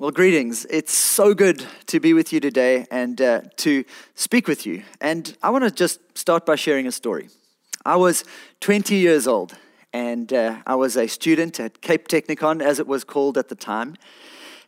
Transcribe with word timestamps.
Well, 0.00 0.10
greetings. 0.10 0.64
It's 0.70 0.94
so 0.94 1.34
good 1.34 1.62
to 1.88 2.00
be 2.00 2.14
with 2.14 2.32
you 2.32 2.40
today 2.40 2.86
and 2.90 3.20
uh, 3.20 3.42
to 3.58 3.84
speak 4.14 4.48
with 4.48 4.64
you. 4.64 4.82
And 4.98 5.36
I 5.42 5.50
want 5.50 5.64
to 5.64 5.70
just 5.70 6.00
start 6.16 6.46
by 6.46 6.56
sharing 6.56 6.86
a 6.86 6.90
story. 6.90 7.28
I 7.84 7.96
was 7.96 8.24
20 8.60 8.96
years 8.96 9.28
old 9.28 9.58
and 9.92 10.32
uh, 10.32 10.62
I 10.66 10.74
was 10.76 10.96
a 10.96 11.06
student 11.06 11.60
at 11.60 11.82
Cape 11.82 12.08
Technikon, 12.08 12.62
as 12.62 12.78
it 12.78 12.86
was 12.86 13.04
called 13.04 13.36
at 13.36 13.50
the 13.50 13.54
time. 13.54 13.94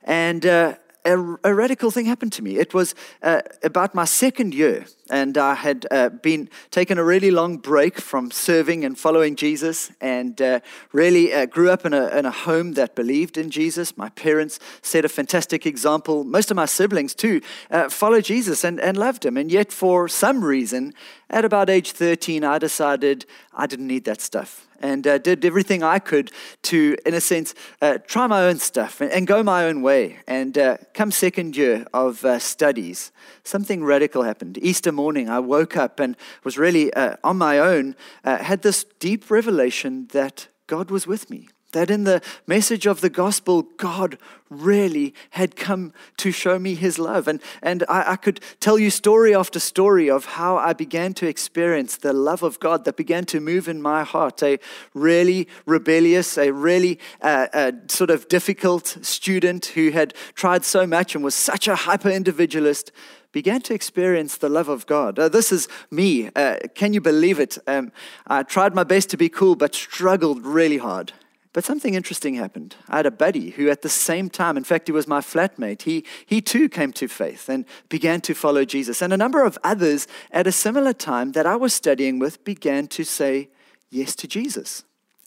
And 0.05 0.45
uh, 0.45 0.75
a, 1.05 1.37
a, 1.45 1.55
radical 1.55 1.91
thing 1.91 2.07
happened 2.07 2.33
to 2.35 2.43
me. 2.43 2.59
It 2.59 2.75
was 2.75 2.95
uh, 3.23 3.43
about 3.63 3.95
my 3.95 4.05
second 4.05 4.55
year, 4.55 4.87
and 5.11 5.37
I 5.37 5.55
had 5.55 5.87
uh, 5.91 6.11
been 6.11 6.49
taken 6.71 6.99
a 6.99 7.05
really 7.05 7.31
long 7.31 7.57
break 7.57 8.01
from 8.01 8.31
serving 8.31 8.85
and 8.85 8.97
following 8.97 9.37
Jesus, 9.37 9.91
and 10.01 10.41
uh, 10.41 10.61
really 10.93 11.33
uh, 11.33 11.47
grew 11.47 11.71
up 11.71 11.85
in 11.85 11.93
a, 11.93 12.07
in 12.09 12.27
a 12.27 12.31
home 12.31 12.75
that 12.75 12.95
believed 12.95 13.37
in 13.37 13.51
Jesus. 13.51 13.97
My 13.97 14.11
parents 14.11 14.59
set 14.81 15.05
a 15.05 15.09
fantastic 15.09 15.67
example. 15.67 16.25
Most 16.25 16.51
of 16.51 16.57
my 16.57 16.67
siblings, 16.67 17.15
too, 17.15 17.41
uh, 17.71 17.89
followed 17.89 18.25
Jesus 18.25 18.65
and, 18.65 18.81
and 18.81 18.97
loved 18.97 19.25
him. 19.25 19.37
And 19.37 19.51
yet, 19.51 19.73
for 19.73 20.09
some 20.09 20.45
reason, 20.45 20.95
at 21.31 21.45
about 21.45 21.69
age 21.69 21.93
13, 21.93 22.45
I 22.45 22.59
decided 22.59 23.27
I 23.55 23.67
didn't 23.67 23.89
need 23.89 24.05
that 24.05 24.21
stuff 24.21 24.67
and 24.83 25.07
uh, 25.07 25.19
did 25.19 25.45
everything 25.45 25.83
I 25.83 25.99
could 25.99 26.31
to, 26.63 26.97
in 27.07 27.15
a 27.15 27.21
sense, 27.21 27.55
uh, 27.81 27.99
try 28.07 28.27
my 28.27 28.43
own 28.45 28.59
stuff 28.59 29.01
and, 29.01 29.11
and, 29.11 29.27
go 29.27 29.43
my 29.43 29.65
own 29.65 29.83
way. 29.83 30.19
And 30.27 30.59
uh, 30.59 30.77
come 30.95 31.11
second 31.11 31.57
year 31.57 31.87
of 31.95 32.25
uh, 32.25 32.39
studies, 32.39 33.13
something 33.45 33.85
radical 33.85 34.25
happened. 34.25 34.59
Easter 34.61 34.93
morning, 34.93 35.29
I 35.29 35.39
woke 35.39 35.77
up 35.77 36.01
and 36.01 36.17
was 36.45 36.59
really 36.59 36.93
uh, 36.95 37.17
on 37.23 37.39
my 37.39 37.59
own, 37.59 37.97
uh, 38.25 38.39
had 38.39 38.63
this 38.63 38.85
deep 38.99 39.31
revelation 39.31 40.09
that 40.13 40.49
God 40.67 40.91
was 40.91 41.07
with 41.07 41.31
me 41.31 41.49
that 41.73 41.91
in 41.91 42.05
the 42.05 42.23
message 42.47 42.87
of 42.87 43.01
the 43.01 43.11
gospel, 43.11 43.63
God 43.77 44.19
really 44.53 45.15
had 45.31 45.57
come 45.57 45.93
to 46.19 46.31
show 46.31 46.59
me 46.59 46.75
his 46.75 46.99
love. 46.99 47.27
And, 47.27 47.41
and 47.63 47.85
I, 47.89 48.13
I, 48.13 48.17
could 48.17 48.41
tell 48.61 48.79
you 48.79 48.91
story 48.91 49.35
after 49.35 49.59
story 49.59 50.11
of 50.11 50.25
how 50.25 50.57
I 50.57 50.73
began 50.73 51.15
to 51.15 51.27
experience 51.27 51.97
the 51.97 52.13
love 52.13 52.43
of 52.43 52.61
God 52.61 52.85
that 52.85 52.97
began 52.97 53.25
to 53.27 53.41
move 53.41 53.69
in 53.69 53.81
my 53.81 54.05
heart. 54.05 54.43
A 54.43 54.59
really 54.95 55.49
rebellious, 55.67 56.37
a 56.39 56.53
really 56.53 56.99
uh, 57.21 57.49
uh, 57.53 57.73
sort 57.89 58.11
of 58.11 58.29
difficult 58.29 58.99
student 59.03 59.67
who 59.67 59.91
had 59.91 60.15
tried 60.35 60.65
so 60.65 60.87
much 60.87 61.15
and 61.15 61.25
was 61.25 61.35
such 61.35 61.67
a 61.69 61.75
hyper 61.75 62.11
individualist. 62.11 62.93
Began 63.33 63.63
to 63.63 63.75
experience 63.75 64.37
the 64.37 64.51
love 64.51 64.69
of 64.69 64.87
God. 64.87 65.19
Uh, 65.19 65.31
this 65.31 65.53
is 65.53 65.67
me. 65.91 66.31
Uh, 66.37 66.57
can 66.75 66.93
you 66.93 67.01
believe 67.01 67.41
it? 67.41 67.57
Um, 67.67 67.91
I 68.27 68.43
tried 68.43 68.75
my 68.75 68.85
best 68.85 69.09
to 69.11 69.17
be 69.17 69.31
cool, 69.31 69.57
but 69.57 69.75
struggled 69.75 70.45
really 70.45 70.77
hard. 70.77 71.15
But 71.53 71.65
something 71.65 71.93
interesting 71.93 72.35
happened. 72.35 72.77
I 72.89 72.97
had 72.97 73.07
a 73.07 73.11
buddy 73.11 73.51
who, 73.51 73.69
at 73.69 73.83
the 73.83 73.89
same 73.91 74.31
time, 74.31 74.57
in 74.57 74.65
fact, 74.65 74.89
he 74.89 74.93
was 74.93 75.07
my 75.07 75.21
flatmate, 75.21 75.83
he, 75.83 76.05
he 76.25 76.41
too 76.41 76.69
came 76.69 76.93
to 76.95 77.09
faith 77.09 77.49
and 77.49 77.67
began 77.91 78.23
to 78.23 78.35
follow 78.35 78.65
Jesus. 78.65 79.03
And 79.03 79.13
a 79.13 79.19
number 79.19 79.45
of 79.45 79.59
others 79.63 80.07
at 80.31 80.47
a 80.47 80.53
similar 80.53 80.95
time 80.95 81.33
that 81.33 81.45
I 81.45 81.57
was 81.57 81.75
studying 81.75 82.19
with 82.19 82.43
began 82.45 82.87
to 82.89 83.05
say 83.05 83.51
yes 83.91 84.15
to 84.17 84.27
Jesus. 84.27 84.85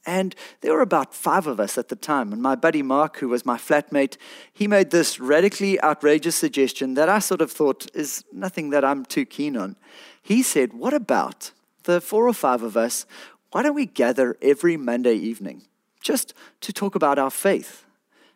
And 0.07 0.35
there 0.61 0.73
were 0.73 0.81
about 0.81 1.13
five 1.13 1.47
of 1.47 1.59
us 1.59 1.77
at 1.77 1.89
the 1.89 1.95
time. 1.95 2.31
And 2.31 2.41
my 2.41 2.55
buddy 2.55 2.81
Mark, 2.81 3.17
who 3.17 3.29
was 3.29 3.45
my 3.45 3.57
flatmate, 3.57 4.17
he 4.53 4.67
made 4.67 4.91
this 4.91 5.19
radically 5.19 5.81
outrageous 5.81 6.35
suggestion 6.35 6.93
that 6.95 7.09
I 7.09 7.19
sort 7.19 7.41
of 7.41 7.51
thought 7.51 7.87
is 7.93 8.23
nothing 8.31 8.69
that 8.69 8.85
I'm 8.85 9.05
too 9.05 9.25
keen 9.25 9.57
on. 9.57 9.75
He 10.21 10.43
said, 10.43 10.73
What 10.73 10.93
about 10.93 11.51
the 11.83 12.01
four 12.01 12.27
or 12.27 12.33
five 12.33 12.61
of 12.61 12.77
us? 12.77 13.05
Why 13.51 13.63
don't 13.63 13.75
we 13.75 13.85
gather 13.85 14.37
every 14.41 14.77
Monday 14.77 15.15
evening? 15.15 15.63
Just 16.05 16.35
to 16.61 16.71
talk 16.71 16.95
about 16.95 17.17
our 17.17 17.31
faith. 17.31 17.83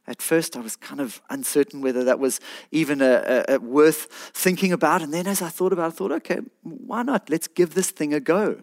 At 0.08 0.24
first, 0.24 0.58
I 0.58 0.60
was 0.60 0.76
kind 0.76 1.00
of 1.00 1.22
uncertain 1.30 1.82
whether 1.82 2.04
that 2.04 2.18
was 2.20 2.40
even 2.72 3.00
a, 3.00 3.46
a, 3.48 3.56
a 3.56 3.60
worth 3.60 4.08
thinking 4.34 4.74
about. 4.74 5.04
And 5.04 5.14
then, 5.14 5.28
as 5.28 5.40
I 5.40 5.50
thought 5.50 5.72
about 5.72 5.86
it, 5.86 5.94
I 5.94 5.98
thought, 5.98 6.12
okay, 6.14 6.40
why 6.64 7.04
not? 7.04 7.30
Let's 7.30 7.48
give 7.48 7.76
this 7.76 7.92
thing 7.92 8.12
a 8.12 8.20
go. 8.20 8.62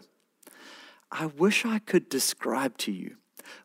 I 1.13 1.27
wish 1.27 1.65
I 1.65 1.79
could 1.79 2.09
describe 2.09 2.77
to 2.79 2.93
you 2.93 3.17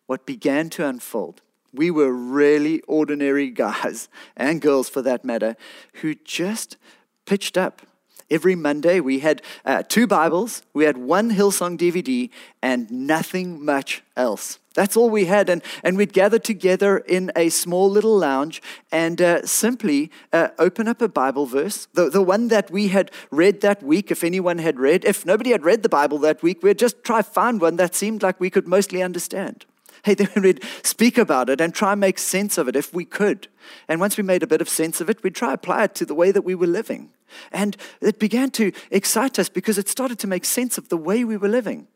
what 0.05 0.27
began 0.27 0.69
to 0.71 0.85
unfold. 0.85 1.41
We 1.73 1.89
were 1.89 2.13
really 2.13 2.81
ordinary 2.81 3.49
guys 3.65 4.09
and 4.37 4.61
girls, 4.61 4.89
for 4.89 5.01
that 5.01 5.25
matter, 5.25 5.55
who 5.95 6.13
just 6.13 6.77
pitched 7.25 7.57
up 7.57 7.81
every 8.29 8.53
Monday. 8.53 8.99
We 8.99 9.19
had 9.19 9.41
uh, 9.65 9.81
two 9.81 10.05
Bibles, 10.05 10.61
we 10.75 10.83
had 10.83 10.97
one 10.97 11.31
Hillsong 11.31 11.79
DVD, 11.79 12.29
and 12.61 12.91
nothing 12.91 13.65
much 13.65 14.03
else. 14.15 14.59
That's 14.73 14.95
all 14.95 15.09
we 15.09 15.25
had. 15.25 15.49
And, 15.49 15.61
and 15.83 15.97
we'd 15.97 16.13
gather 16.13 16.39
together 16.39 16.99
in 16.99 17.31
a 17.35 17.49
small 17.49 17.89
little 17.89 18.17
lounge 18.17 18.61
and 18.91 19.21
uh, 19.21 19.45
simply 19.45 20.11
uh, 20.31 20.49
open 20.57 20.87
up 20.87 21.01
a 21.01 21.09
Bible 21.09 21.45
verse, 21.45 21.87
the, 21.93 22.09
the 22.09 22.21
one 22.21 22.47
that 22.47 22.71
we 22.71 22.87
had 22.87 23.11
read 23.31 23.61
that 23.61 23.83
week, 23.83 24.11
if 24.11 24.23
anyone 24.23 24.59
had 24.59 24.79
read. 24.79 25.03
If 25.03 25.25
nobody 25.25 25.51
had 25.51 25.65
read 25.65 25.83
the 25.83 25.89
Bible 25.89 26.19
that 26.19 26.41
week, 26.41 26.63
we'd 26.63 26.79
just 26.79 27.03
try 27.03 27.21
find 27.21 27.59
one 27.59 27.75
that 27.75 27.95
seemed 27.95 28.23
like 28.23 28.39
we 28.39 28.49
could 28.49 28.67
mostly 28.67 29.03
understand. 29.03 29.65
Hey, 30.03 30.13
then 30.15 30.29
we'd 30.41 30.63
speak 30.83 31.17
about 31.17 31.49
it 31.49 31.59
and 31.59 31.73
try 31.73 31.91
and 31.91 32.01
make 32.01 32.17
sense 32.17 32.57
of 32.57 32.67
it 32.67 32.75
if 32.75 32.93
we 32.93 33.03
could. 33.05 33.47
And 33.87 33.99
once 33.99 34.15
we 34.15 34.23
made 34.23 34.43
a 34.43 34.47
bit 34.47 34.61
of 34.61 34.69
sense 34.69 35.01
of 35.01 35.09
it, 35.09 35.21
we'd 35.21 35.35
try 35.35 35.53
apply 35.53 35.85
it 35.85 35.95
to 35.95 36.05
the 36.05 36.15
way 36.15 36.31
that 36.31 36.43
we 36.43 36.55
were 36.55 36.67
living. 36.67 37.09
And 37.51 37.77
it 38.01 38.19
began 38.19 38.51
to 38.51 38.71
excite 38.89 39.37
us 39.37 39.49
because 39.49 39.77
it 39.77 39.89
started 39.89 40.19
to 40.19 40.27
make 40.27 40.45
sense 40.45 40.77
of 40.77 40.89
the 40.89 40.97
way 40.97 41.23
we 41.23 41.37
were 41.37 41.47
living. 41.47 41.87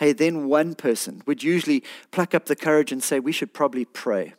Hey, 0.00 0.14
then 0.14 0.48
one 0.48 0.74
person 0.76 1.22
would 1.26 1.42
usually 1.42 1.84
pluck 2.10 2.34
up 2.34 2.46
the 2.46 2.56
courage 2.56 2.90
and 2.90 3.02
say, 3.02 3.20
We 3.20 3.32
should 3.32 3.52
probably 3.52 3.84
pray. 3.84 4.32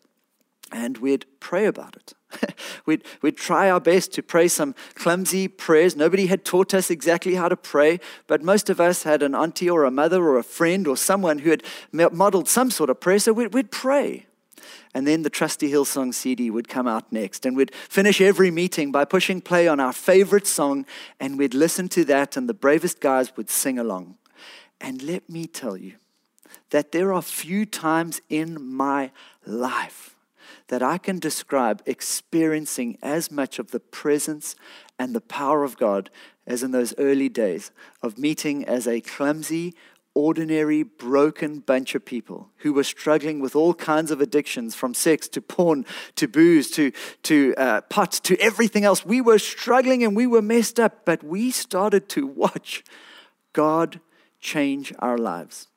And 0.71 0.97
we'd 0.97 1.27
pray 1.39 1.67
about 1.67 1.95
it. 1.95 2.55
we'd, 2.87 3.03
we'd 3.21 3.37
try 3.37 3.69
our 3.69 3.79
best 3.79 4.11
to 4.13 4.23
pray 4.23 4.47
some 4.47 4.73
clumsy 4.95 5.47
prayers. 5.47 5.95
Nobody 5.95 6.25
had 6.25 6.45
taught 6.45 6.73
us 6.73 6.89
exactly 6.89 7.35
how 7.35 7.47
to 7.47 7.55
pray, 7.55 7.99
but 8.25 8.41
most 8.41 8.71
of 8.71 8.81
us 8.81 9.03
had 9.03 9.21
an 9.21 9.35
auntie 9.35 9.69
or 9.69 9.83
a 9.83 9.91
mother 9.91 10.23
or 10.23 10.39
a 10.39 10.43
friend 10.43 10.87
or 10.87 10.97
someone 10.97 11.37
who 11.39 11.51
had 11.51 11.63
modeled 11.91 12.47
some 12.47 12.71
sort 12.71 12.89
of 12.89 12.99
prayer, 12.99 13.19
so 13.19 13.31
we'd, 13.31 13.53
we'd 13.53 13.69
pray. 13.69 14.25
And 14.95 15.05
then 15.05 15.21
the 15.21 15.29
trusty 15.29 15.71
Hillsong 15.71 16.11
CD 16.11 16.49
would 16.49 16.69
come 16.69 16.87
out 16.87 17.11
next. 17.11 17.45
And 17.45 17.55
we'd 17.55 17.75
finish 17.87 18.19
every 18.19 18.49
meeting 18.49 18.91
by 18.91 19.05
pushing 19.05 19.41
play 19.41 19.67
on 19.67 19.79
our 19.79 19.93
favorite 19.93 20.47
song, 20.47 20.87
and 21.19 21.37
we'd 21.37 21.53
listen 21.53 21.87
to 21.89 22.03
that, 22.05 22.35
and 22.35 22.49
the 22.49 22.55
bravest 22.55 22.99
guys 22.99 23.37
would 23.37 23.51
sing 23.51 23.77
along. 23.77 24.15
And 24.81 25.01
let 25.03 25.29
me 25.29 25.45
tell 25.45 25.77
you 25.77 25.93
that 26.71 26.91
there 26.91 27.13
are 27.13 27.21
few 27.21 27.65
times 27.65 28.21
in 28.29 28.61
my 28.61 29.11
life 29.45 30.15
that 30.67 30.81
I 30.81 30.97
can 30.97 31.19
describe 31.19 31.83
experiencing 31.85 32.97
as 33.01 33.29
much 33.29 33.59
of 33.59 33.71
the 33.71 33.79
presence 33.79 34.55
and 34.97 35.13
the 35.13 35.21
power 35.21 35.63
of 35.63 35.77
God 35.77 36.09
as 36.47 36.63
in 36.63 36.71
those 36.71 36.93
early 36.97 37.29
days 37.29 37.71
of 38.01 38.17
meeting 38.17 38.65
as 38.65 38.87
a 38.87 39.01
clumsy, 39.01 39.75
ordinary, 40.13 40.83
broken 40.83 41.59
bunch 41.59 41.93
of 41.93 42.03
people 42.03 42.49
who 42.57 42.73
were 42.73 42.83
struggling 42.83 43.39
with 43.39 43.55
all 43.55 43.73
kinds 43.73 44.11
of 44.11 44.19
addictions 44.19 44.73
from 44.73 44.93
sex 44.93 45.27
to 45.29 45.41
porn 45.41 45.85
to 46.15 46.27
booze 46.27 46.71
to, 46.71 46.91
to 47.23 47.53
uh, 47.57 47.81
pot 47.81 48.11
to 48.11 48.37
everything 48.39 48.83
else. 48.83 49.05
We 49.05 49.21
were 49.21 49.39
struggling 49.39 50.03
and 50.03 50.15
we 50.15 50.27
were 50.27 50.41
messed 50.41 50.79
up, 50.79 51.05
but 51.05 51.23
we 51.23 51.51
started 51.51 52.09
to 52.09 52.25
watch 52.25 52.83
God 53.53 53.99
change 54.41 54.93
our 54.99 55.17
lives. 55.17 55.67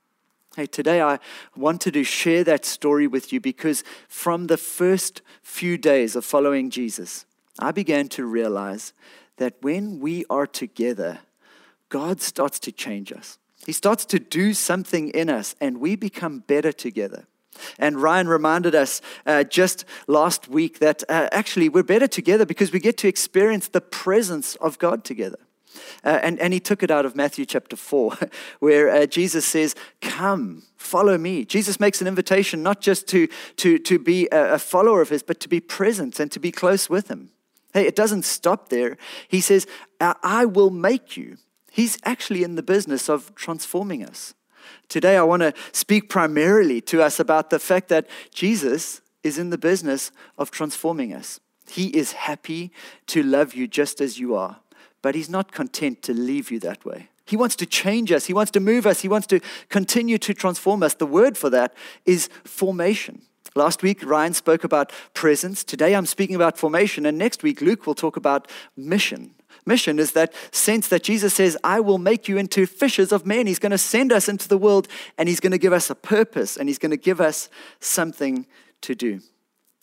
Hey, 0.57 0.67
today 0.67 1.03
I 1.03 1.19
wanted 1.57 1.95
to 1.95 2.05
share 2.05 2.45
that 2.45 2.65
story 2.65 3.07
with 3.07 3.33
you 3.33 3.41
because 3.41 3.83
from 4.09 4.47
the 4.47 4.57
first 4.57 5.21
few 5.43 5.77
days 5.77 6.17
of 6.17 6.25
following 6.25 6.71
Jesus, 6.71 7.27
I 7.59 7.73
began 7.73 8.09
to 8.09 8.25
realize 8.25 8.93
that 9.37 9.55
when 9.61 10.01
we 10.01 10.25
are 10.31 10.47
together, 10.47 11.21
God 11.89 12.21
starts 12.21 12.59
to 12.61 12.73
change 12.73 13.13
us. 13.13 13.39
He 13.67 13.73
starts 13.73 14.05
to 14.07 14.19
do 14.19 14.55
something 14.55 15.09
in 15.11 15.29
us, 15.31 15.57
and 15.61 15.81
we 15.81 15.97
become 15.97 16.41
better 16.41 16.73
together. 16.73 17.27
And 17.79 18.01
Ryan 18.03 18.29
reminded 18.29 18.75
us 18.75 19.01
uh, 19.27 19.45
just 19.45 19.85
last 20.07 20.49
week 20.49 20.81
that 20.81 21.03
uh, 21.09 21.29
actually 21.33 21.69
we're 21.69 21.83
better 21.83 22.09
together 22.09 22.45
because 22.45 22.73
we 22.73 22.81
get 22.81 22.97
to 22.99 23.09
experience 23.09 23.69
the 23.69 23.81
presence 23.81 24.57
of 24.57 24.79
God 24.79 25.05
together. 25.05 25.39
Uh, 26.05 26.21
and, 26.23 26.39
and 26.41 26.53
he 26.53 26.61
took 26.61 26.83
it 26.83 26.91
out 26.91 27.07
of 27.07 27.17
Matthew 27.17 27.45
chapter 27.45 27.77
4, 27.77 28.17
where 28.61 28.91
uh, 28.91 29.07
Jesus 29.07 29.45
says, 29.45 29.75
Come, 30.01 30.63
follow 30.77 31.19
me. 31.19 31.45
Jesus 31.45 31.81
makes 31.81 32.01
an 32.01 32.07
invitation 32.07 32.63
not 32.63 32.81
just 32.81 33.07
to, 33.09 33.29
to, 33.57 33.79
to 33.79 33.99
be 33.99 34.29
a, 34.31 34.55
a 34.55 34.59
follower 34.59 35.01
of 35.01 35.09
his, 35.09 35.23
but 35.23 35.41
to 35.41 35.49
be 35.49 35.61
present 35.61 36.21
and 36.21 36.31
to 36.33 36.41
be 36.41 36.53
close 36.53 36.89
with 36.91 37.09
him. 37.09 37.31
Hey, 37.73 37.87
it 37.87 37.97
doesn't 37.97 38.25
stop 38.25 38.69
there. 38.69 38.97
He 39.27 39.41
says, 39.41 39.67
I 40.01 40.45
will 40.45 40.71
make 40.71 41.17
you. 41.17 41.39
He's 41.73 41.99
actually 42.05 42.45
in 42.45 42.55
the 42.55 42.63
business 42.63 43.09
of 43.09 43.35
transforming 43.35 44.05
us. 44.05 44.35
Today, 44.89 45.17
I 45.17 45.23
want 45.23 45.43
to 45.43 45.53
speak 45.73 46.09
primarily 46.09 46.81
to 46.83 47.03
us 47.03 47.19
about 47.19 47.51
the 47.51 47.59
fact 47.59 47.89
that 47.89 48.07
Jesus 48.33 49.01
is 49.25 49.39
in 49.39 49.51
the 49.51 49.59
business 49.59 50.13
of 50.39 50.51
transforming 50.51 51.13
us. 51.13 51.41
He 51.69 51.89
is 51.89 52.13
happy 52.13 52.71
to 53.09 53.23
love 53.23 53.55
you 53.55 53.67
just 53.67 54.01
as 54.01 54.19
you 54.19 54.35
are, 54.35 54.61
but 55.05 55.15
He's 55.15 55.29
not 55.29 55.53
content 55.53 56.01
to 56.05 56.15
leave 56.15 56.51
you 56.51 56.59
that 56.61 56.83
way. 56.87 57.11
He 57.27 57.37
wants 57.37 57.57
to 57.57 57.67
change 57.67 58.11
us, 58.11 58.25
He 58.25 58.33
wants 58.33 58.51
to 58.53 58.59
move 58.59 58.87
us, 58.87 59.03
He 59.03 59.09
wants 59.09 59.27
to 59.27 59.41
continue 59.69 60.17
to 60.17 60.33
transform 60.33 60.83
us. 60.83 60.95
The 60.95 61.05
word 61.05 61.37
for 61.37 61.51
that 61.51 61.75
is 62.07 62.31
formation. 62.43 63.21
Last 63.55 63.83
week, 63.83 64.03
Ryan 64.03 64.33
spoke 64.33 64.65
about 64.65 64.93
presence. 65.13 65.63
Today, 65.63 65.95
I'm 65.95 66.07
speaking 66.07 66.35
about 66.35 66.57
formation. 66.57 67.05
And 67.05 67.19
next 67.19 67.43
week, 67.43 67.61
Luke 67.61 67.87
will 67.87 67.95
talk 67.95 68.17
about 68.17 68.51
mission. 68.79 69.35
Mission 69.67 69.99
is 69.99 70.13
that 70.13 70.33
sense 70.53 70.89
that 70.89 71.03
Jesus 71.03 71.35
says, 71.35 71.55
I 71.63 71.81
will 71.81 71.99
make 71.99 72.27
you 72.27 72.39
into 72.39 72.65
fishers 72.65 73.13
of 73.13 73.27
men. 73.27 73.47
He's 73.47 73.59
going 73.59 73.73
to 73.73 73.79
send 73.79 74.11
us 74.11 74.27
into 74.27 74.49
the 74.49 74.59
world 74.59 74.89
and 75.19 75.29
He's 75.29 75.39
going 75.39 75.53
to 75.53 75.59
give 75.59 75.75
us 75.75 75.91
a 75.91 75.95
purpose 75.95 76.57
and 76.57 76.67
He's 76.67 76.79
going 76.79 76.93
to 76.93 76.97
give 76.97 77.21
us 77.21 77.51
something 77.79 78.47
to 78.81 78.95
do. 78.95 79.21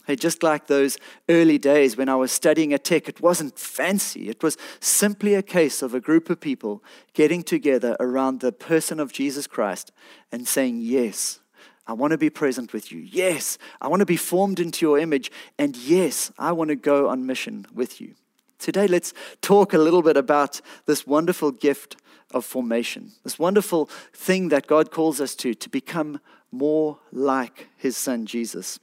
Hey, 0.07 0.15
just 0.15 0.42
like 0.42 0.68
those 0.68 0.98
early 1.30 1.57
days 1.57 1.95
when 1.95 2.09
I 2.09 2.15
was 2.15 2.31
studying 2.31 2.74
at 2.74 2.83
Tech, 2.83 3.07
it 3.07 3.21
wasn't 3.21 3.57
fancy. 3.57 4.30
It 4.30 4.42
was 4.42 4.57
simply 4.80 5.36
a 5.36 5.44
case 5.44 5.81
of 5.81 5.94
a 5.94 6.00
group 6.00 6.30
of 6.30 6.39
people 6.39 6.83
getting 7.13 7.44
together 7.44 7.95
around 8.00 8.39
the 8.39 8.51
person 8.51 9.00
of 9.00 9.13
Jesus 9.13 9.45
Christ 9.45 9.92
and 10.31 10.48
saying, 10.48 10.80
Yes, 10.81 11.39
I 11.86 11.94
want 11.94 12.12
to 12.12 12.18
be 12.18 12.30
present 12.30 12.74
with 12.74 12.92
you. 12.92 13.00
Yes, 13.00 13.57
I 13.80 13.88
want 13.88 14.00
to 14.00 14.06
be 14.06 14.18
formed 14.18 14.59
into 14.59 14.86
your 14.86 14.98
image. 14.98 15.31
And 15.59 15.75
yes, 15.75 16.31
I 16.38 16.51
want 16.51 16.69
to 16.69 16.75
go 16.75 17.09
on 17.09 17.25
mission 17.25 17.65
with 17.74 18.01
you. 18.01 18.15
Today, 18.59 18.88
let's 18.88 19.13
talk 19.42 19.74
a 19.74 19.77
little 19.77 20.01
bit 20.01 20.18
about 20.18 20.62
this 20.86 21.06
wonderful 21.06 21.51
gift 21.51 21.97
of 22.31 22.45
formation, 22.45 23.12
this 23.24 23.39
wonderful 23.39 23.89
thing 24.13 24.50
that 24.50 24.68
God 24.68 24.92
calls 24.92 25.19
us 25.19 25.36
to, 25.36 25.54
to 25.54 25.69
become 25.69 26.19
more 26.51 27.00
like 27.12 27.69
his 27.77 27.97
son 27.97 28.25
Jesus. 28.25 28.80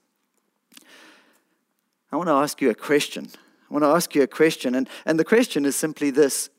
I 2.10 2.16
want 2.16 2.28
to 2.28 2.34
ask 2.34 2.60
you 2.60 2.70
a 2.70 2.74
question. 2.74 3.28
I 3.70 3.74
want 3.74 3.84
to 3.84 3.88
ask 3.88 4.14
you 4.14 4.22
a 4.22 4.26
question. 4.26 4.74
And, 4.74 4.88
and 5.04 5.18
the 5.18 5.24
question 5.24 5.64
is 5.64 5.76
simply 5.76 6.10
this 6.10 6.50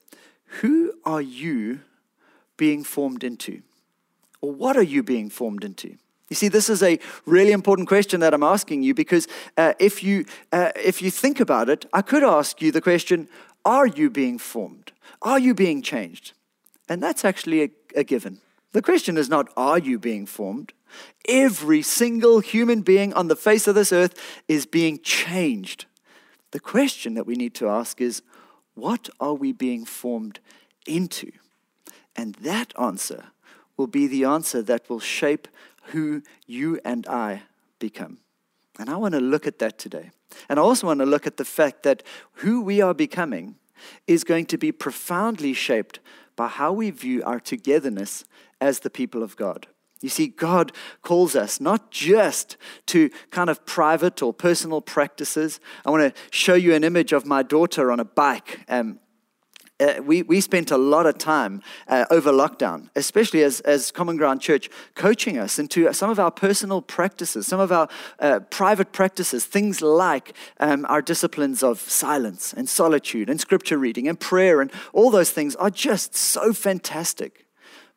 Who 0.62 0.94
are 1.06 1.22
you 1.22 1.82
being 2.58 2.84
formed 2.84 3.24
into? 3.24 3.62
Or 4.42 4.52
what 4.52 4.78
are 4.78 4.84
you 4.84 5.04
being 5.04 5.30
formed 5.30 5.64
into? 5.64 5.98
You 6.30 6.36
see, 6.36 6.48
this 6.48 6.70
is 6.70 6.84
a 6.84 7.00
really 7.26 7.52
important 7.52 7.88
question 7.88 8.20
that 8.20 8.34
I'm 8.34 8.44
asking 8.44 8.84
you 8.84 8.94
because 8.94 9.28
uh, 9.58 9.74
if, 9.80 10.04
you, 10.04 10.26
uh, 10.52 10.72
if 10.76 11.02
you 11.02 11.10
think 11.10 11.40
about 11.40 11.70
it, 11.70 11.86
I 11.92 12.04
could 12.04 12.24
ask 12.24 12.62
you 12.62 12.72
the 12.72 12.82
question 12.82 13.28
Are 13.66 13.88
you 13.88 14.10
being 14.10 14.38
formed? 14.38 14.92
Are 15.22 15.40
you 15.40 15.54
being 15.54 15.82
changed? 15.82 16.34
And 16.88 17.02
that's 17.02 17.26
actually 17.26 17.64
a, 17.64 17.70
a 17.96 18.04
given. 18.04 18.40
The 18.72 18.82
question 18.82 19.18
is 19.18 19.30
not, 19.30 19.52
Are 19.58 19.80
you 19.80 19.98
being 19.98 20.26
formed? 20.26 20.74
Every 21.28 21.82
single 21.82 22.40
human 22.40 22.82
being 22.82 23.14
on 23.14 23.28
the 23.28 23.36
face 23.36 23.68
of 23.68 23.76
this 23.76 23.92
earth 23.92 24.16
is 24.48 24.66
being 24.66 25.00
changed. 25.00 25.86
The 26.52 26.60
question 26.60 27.14
that 27.14 27.28
we 27.28 27.36
need 27.36 27.54
to 27.56 27.70
ask 27.70 28.02
is 28.02 28.24
what 28.74 29.10
are 29.20 29.34
we 29.34 29.52
being 29.52 29.86
formed 29.86 30.40
into? 30.88 31.32
And 32.16 32.36
that 32.36 32.74
answer 32.80 33.26
will 33.78 33.88
be 33.88 34.08
the 34.08 34.24
answer 34.24 34.62
that 34.64 34.90
will 34.90 35.00
shape 35.00 35.48
who 35.86 36.24
you 36.48 36.80
and 36.84 37.06
I 37.08 37.44
become. 37.78 38.20
And 38.80 38.90
I 38.90 38.96
want 38.96 39.14
to 39.14 39.20
look 39.20 39.46
at 39.46 39.60
that 39.60 39.78
today. 39.78 40.12
And 40.48 40.60
I 40.60 40.62
also 40.62 40.88
want 40.88 41.00
to 41.00 41.06
look 41.06 41.28
at 41.28 41.38
the 41.38 41.46
fact 41.46 41.84
that 41.84 42.04
who 42.34 42.62
we 42.62 42.82
are 42.82 42.94
becoming 42.94 43.56
is 44.08 44.24
going 44.24 44.46
to 44.48 44.58
be 44.58 44.72
profoundly 44.72 45.54
shaped 45.54 46.00
by 46.36 46.48
how 46.48 46.72
we 46.72 46.90
view 46.90 47.24
our 47.24 47.40
togetherness 47.40 48.26
as 48.62 48.80
the 48.80 48.90
people 48.90 49.24
of 49.24 49.36
God. 49.36 49.68
You 50.02 50.10
see, 50.10 50.28
God 50.28 50.72
calls 51.02 51.36
us 51.36 51.60
not 51.60 51.92
just 51.92 52.56
to 52.88 53.10
kind 53.32 53.50
of 53.50 53.66
private 53.66 54.22
or 54.24 54.34
personal 54.34 54.82
practices. 54.82 55.60
I 55.86 55.90
want 55.90 56.16
to 56.16 56.22
show 56.32 56.54
you 56.54 56.74
an 56.74 56.86
image 56.86 57.12
of 57.12 57.26
my 57.26 57.44
daughter 57.44 57.92
on 57.92 58.00
a 58.00 58.06
bike. 58.06 58.62
Um, 58.70 59.00
uh, 59.80 60.02
we, 60.04 60.24
we 60.24 60.42
spent 60.42 60.72
a 60.72 60.78
lot 60.78 61.06
of 61.06 61.18
time 61.18 61.62
uh, 61.88 62.06
over 62.12 62.32
lockdown, 62.32 62.90
especially 62.96 63.44
as, 63.44 63.62
as 63.62 63.92
Common 63.92 64.18
Ground 64.18 64.42
Church, 64.42 64.70
coaching 64.94 65.38
us 65.38 65.58
into 65.58 65.92
some 65.94 66.10
of 66.10 66.20
our 66.20 66.32
personal 66.32 66.82
practices, 66.82 67.48
some 67.48 67.62
of 67.62 67.72
our 67.72 67.88
uh, 68.20 68.42
private 68.50 68.92
practices, 68.92 69.46
things 69.46 69.82
like 69.82 70.34
um, 70.60 70.86
our 70.90 71.02
disciplines 71.02 71.64
of 71.64 71.80
silence 71.80 72.54
and 72.54 72.68
solitude 72.68 73.30
and 73.30 73.40
scripture 73.40 73.78
reading 73.78 74.08
and 74.08 74.20
prayer, 74.20 74.60
and 74.60 74.72
all 74.92 75.10
those 75.10 75.32
things 75.32 75.56
are 75.56 75.70
just 75.70 76.14
so 76.14 76.52
fantastic. 76.52 77.46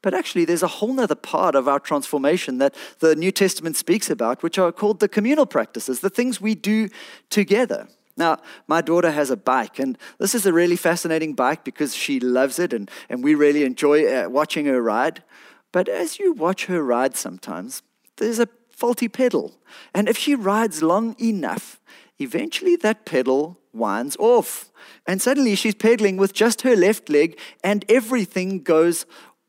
But 0.03 0.15
actually, 0.15 0.45
there's 0.45 0.65
a 0.65 0.69
whole 0.69 0.99
other 1.01 1.15
part 1.15 1.55
of 1.55 1.69
our 1.69 1.79
transformation 1.79 2.59
that 2.59 2.75
the 2.99 3.15
New 3.15 3.31
Testament 3.31 3.77
speaks 3.77 4.11
about, 4.11 4.43
which 4.43 4.59
are 4.59 4.73
called 4.73 5.01
the 5.01 5.09
communal 5.09 5.47
practices, 5.47 6.01
the 6.01 6.11
things 6.11 6.41
we 6.41 6.55
do 6.55 6.89
together. 7.31 7.89
Now, 8.17 8.39
my 8.67 8.83
daughter 8.83 9.11
has 9.11 9.31
a 9.31 9.37
bike, 9.37 9.79
and 9.79 9.97
this 10.19 10.35
is 10.35 10.45
a 10.45 10.53
really 10.53 10.77
fascinating 10.77 11.35
bike 11.35 11.65
because 11.65 11.95
she 11.95 12.21
loves 12.21 12.59
it, 12.59 12.73
and, 12.73 12.91
and 13.09 13.25
we 13.25 13.35
really 13.35 13.65
enjoy 13.65 14.07
uh, 14.07 14.29
watching 14.29 14.67
her 14.67 14.83
ride. 14.83 15.23
But 15.71 15.89
as 15.89 16.19
you 16.19 16.33
watch 16.33 16.67
her 16.67 16.83
ride 16.83 17.17
sometimes, 17.17 17.83
there's 18.17 18.39
a 18.39 18.49
faulty 18.71 19.09
pedal. 19.09 19.55
And 19.95 20.09
if 20.09 20.19
she 20.19 20.35
rides 20.35 20.83
long 20.83 21.17
enough, 21.19 21.81
eventually 22.19 22.77
that 22.77 23.07
pedal 23.07 23.59
winds 23.73 24.17
off. 24.19 24.71
And 25.07 25.23
suddenly 25.23 25.55
she's 25.55 25.75
pedaling 25.75 26.19
with 26.19 26.35
just 26.35 26.63
her 26.63 26.77
left 26.77 27.09
leg, 27.09 27.39
and 27.65 27.85
everything 27.89 28.63
goes 28.63 29.07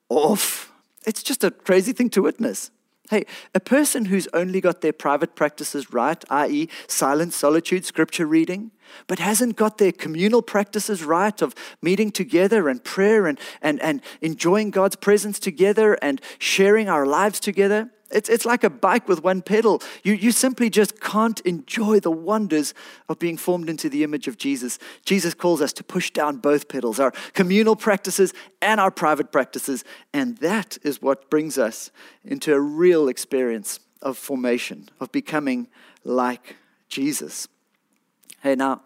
off. 0.10 0.72
It's 1.06 1.24
just 1.24 1.44
a 1.44 1.52
crazy 1.52 1.94
thing 1.94 2.10
to 2.12 2.22
witness. 2.22 2.72
Hey, 3.10 3.26
a 3.54 3.60
person 3.60 4.06
who's 4.06 4.30
only 4.34 4.62
got 4.62 4.80
their 4.80 4.94
private 4.94 5.36
practices 5.36 5.92
right, 5.94 6.24
i.e., 6.30 6.70
silence, 6.88 7.36
solitude, 7.36 7.84
scripture 7.84 8.26
reading, 8.26 8.72
but 9.08 9.20
hasn't 9.20 9.58
got 9.58 9.78
their 9.78 9.92
communal 9.92 10.42
practices 10.42 11.04
right 11.04 11.42
of 11.42 11.54
meeting 11.82 12.12
together 12.12 12.70
and 12.70 12.82
prayer 12.84 13.28
and, 13.28 13.38
and, 13.62 13.82
and 13.82 14.02
enjoying 14.22 14.72
God's 14.72 14.96
presence 14.96 15.38
together 15.38 15.96
and 16.02 16.22
sharing 16.40 16.88
our 16.88 17.06
lives 17.06 17.42
together, 17.42 17.92
it's, 18.14 18.30
it's 18.30 18.46
like 18.46 18.64
a 18.64 18.70
bike 18.70 19.08
with 19.08 19.24
one 19.24 19.42
pedal. 19.42 19.82
You, 20.04 20.14
you 20.14 20.32
simply 20.32 20.70
just 20.70 21.02
can't 21.02 21.40
enjoy 21.42 22.00
the 22.00 22.12
wonders 22.12 22.74
of 23.10 23.20
being 23.20 23.38
formed 23.38 23.70
into 23.70 23.90
the 23.90 24.04
image 24.04 24.28
of 24.28 24.38
Jesus. 24.38 24.80
Jesus 25.06 25.34
calls 25.34 25.62
us 25.62 25.74
to 25.74 25.84
push 25.84 26.12
down 26.12 26.38
both 26.38 26.70
pedals, 26.70 27.00
our 27.00 27.12
communal 27.34 27.76
practices 27.76 28.34
and 28.62 28.80
our 28.80 28.92
private 28.92 29.32
practices. 29.32 29.84
And 30.14 30.38
that 30.38 30.78
is 30.84 31.02
what 31.02 31.30
brings 31.30 31.58
us 31.58 31.92
into 32.24 32.54
a 32.54 32.60
real 32.60 33.08
experience 33.08 33.80
of 34.02 34.18
formation, 34.18 34.90
of 35.00 35.12
becoming 35.12 35.68
like 36.04 36.56
Jesus. 36.90 37.48
Hey, 38.42 38.56
now, 38.56 38.84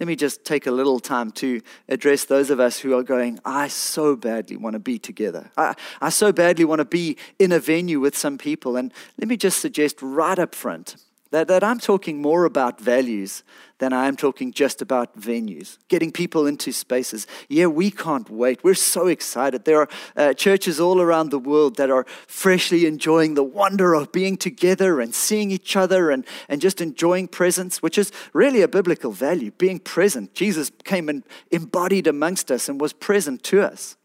let 0.00 0.06
me 0.06 0.16
just 0.16 0.44
take 0.46 0.66
a 0.66 0.70
little 0.70 0.98
time 0.98 1.30
to 1.32 1.60
address 1.88 2.24
those 2.24 2.48
of 2.48 2.58
us 2.58 2.78
who 2.78 2.96
are 2.96 3.02
going, 3.02 3.38
I 3.44 3.68
so 3.68 4.16
badly 4.16 4.56
want 4.56 4.72
to 4.72 4.80
be 4.80 4.98
together. 4.98 5.50
I, 5.58 5.74
I 6.00 6.08
so 6.08 6.32
badly 6.32 6.64
want 6.64 6.78
to 6.78 6.86
be 6.86 7.18
in 7.38 7.52
a 7.52 7.60
venue 7.60 8.00
with 8.00 8.16
some 8.16 8.38
people. 8.38 8.76
And 8.76 8.92
let 9.18 9.28
me 9.28 9.36
just 9.36 9.60
suggest 9.60 10.00
right 10.00 10.38
up 10.38 10.54
front 10.54 10.96
that, 11.30 11.48
that 11.48 11.62
I'm 11.62 11.78
talking 11.78 12.20
more 12.20 12.44
about 12.44 12.80
values 12.80 13.42
than 13.78 13.92
I 13.92 14.08
am 14.08 14.16
talking 14.16 14.52
just 14.52 14.82
about 14.82 15.18
venues, 15.18 15.78
getting 15.88 16.12
people 16.12 16.46
into 16.46 16.72
spaces. 16.72 17.26
Yeah, 17.48 17.66
we 17.66 17.90
can't 17.90 18.28
wait. 18.28 18.62
We're 18.62 18.74
so 18.74 19.06
excited. 19.06 19.64
There 19.64 19.80
are 19.80 19.88
uh, 20.16 20.34
churches 20.34 20.80
all 20.80 21.00
around 21.00 21.30
the 21.30 21.38
world 21.38 21.76
that 21.76 21.90
are 21.90 22.04
freshly 22.26 22.84
enjoying 22.86 23.34
the 23.34 23.42
wonder 23.42 23.94
of 23.94 24.12
being 24.12 24.36
together 24.36 25.00
and 25.00 25.14
seeing 25.14 25.50
each 25.50 25.76
other 25.76 26.10
and, 26.10 26.26
and 26.48 26.60
just 26.60 26.80
enjoying 26.80 27.28
presence, 27.28 27.80
which 27.80 27.96
is 27.96 28.12
really 28.32 28.62
a 28.62 28.68
biblical 28.68 29.12
value, 29.12 29.50
being 29.52 29.78
present. 29.78 30.34
Jesus 30.34 30.70
came 30.84 31.08
and 31.08 31.24
embodied 31.50 32.06
amongst 32.06 32.50
us 32.50 32.68
and 32.68 32.80
was 32.80 32.92
present 32.92 33.42
to 33.44 33.62
us. 33.62 33.96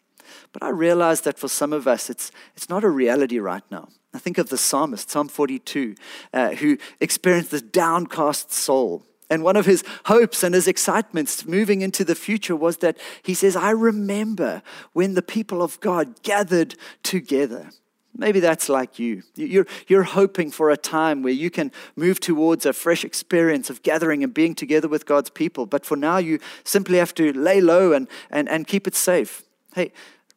But 0.58 0.68
I 0.68 0.70
realize 0.70 1.22
that 1.22 1.38
for 1.38 1.50
some 1.50 1.74
of 1.74 1.86
us, 1.86 2.10
it's, 2.10 2.32
it's 2.56 2.70
not 2.70 2.86
a 2.86 2.90
reality 2.90 3.40
right 3.40 3.64
now. 3.70 3.90
I 4.14 4.20
think 4.20 4.38
of 4.38 4.48
the 4.48 4.58
psalmist, 4.58 5.12
Psalm 5.12 5.28
42, 5.28 5.96
uh, 6.34 6.52
who 6.52 6.78
experienced 7.02 7.52
this 7.52 7.62
downcast 7.62 8.54
soul. 8.54 9.06
And 9.30 9.44
one 9.44 9.58
of 9.58 9.66
his 9.66 9.84
hopes 10.06 10.44
and 10.44 10.56
his 10.56 10.70
excitements 10.70 11.46
moving 11.46 11.82
into 11.82 12.06
the 12.06 12.16
future 12.16 12.56
was 12.56 12.78
that 12.78 12.98
he 13.22 13.34
says, 13.34 13.58
I 13.58 13.72
remember 13.72 14.62
when 14.94 15.16
the 15.16 15.22
people 15.22 15.62
of 15.62 15.78
God 15.82 16.24
gathered 16.24 16.76
together. 17.04 17.72
Maybe 18.16 18.40
that's 18.40 18.70
like 18.70 18.98
you. 18.98 19.24
You're, 19.36 19.68
you're 19.90 20.04
hoping 20.04 20.52
for 20.52 20.70
a 20.70 20.78
time 20.78 21.22
where 21.22 21.34
you 21.34 21.50
can 21.50 21.74
move 21.98 22.22
towards 22.22 22.66
a 22.66 22.72
fresh 22.72 23.04
experience 23.04 23.70
of 23.70 23.84
gathering 23.84 24.24
and 24.24 24.34
being 24.34 24.56
together 24.56 24.88
with 24.88 25.06
God's 25.06 25.32
people. 25.32 25.66
But 25.66 25.86
for 25.86 25.98
now, 25.98 26.16
you 26.16 26.40
simply 26.64 26.98
have 26.98 27.14
to 27.16 27.34
lay 27.34 27.60
low 27.60 27.92
and, 27.92 28.08
and, 28.30 28.48
and 28.48 28.66
keep 28.66 28.88
it 28.88 28.96
safe. 28.96 29.44
Hey, 29.76 29.92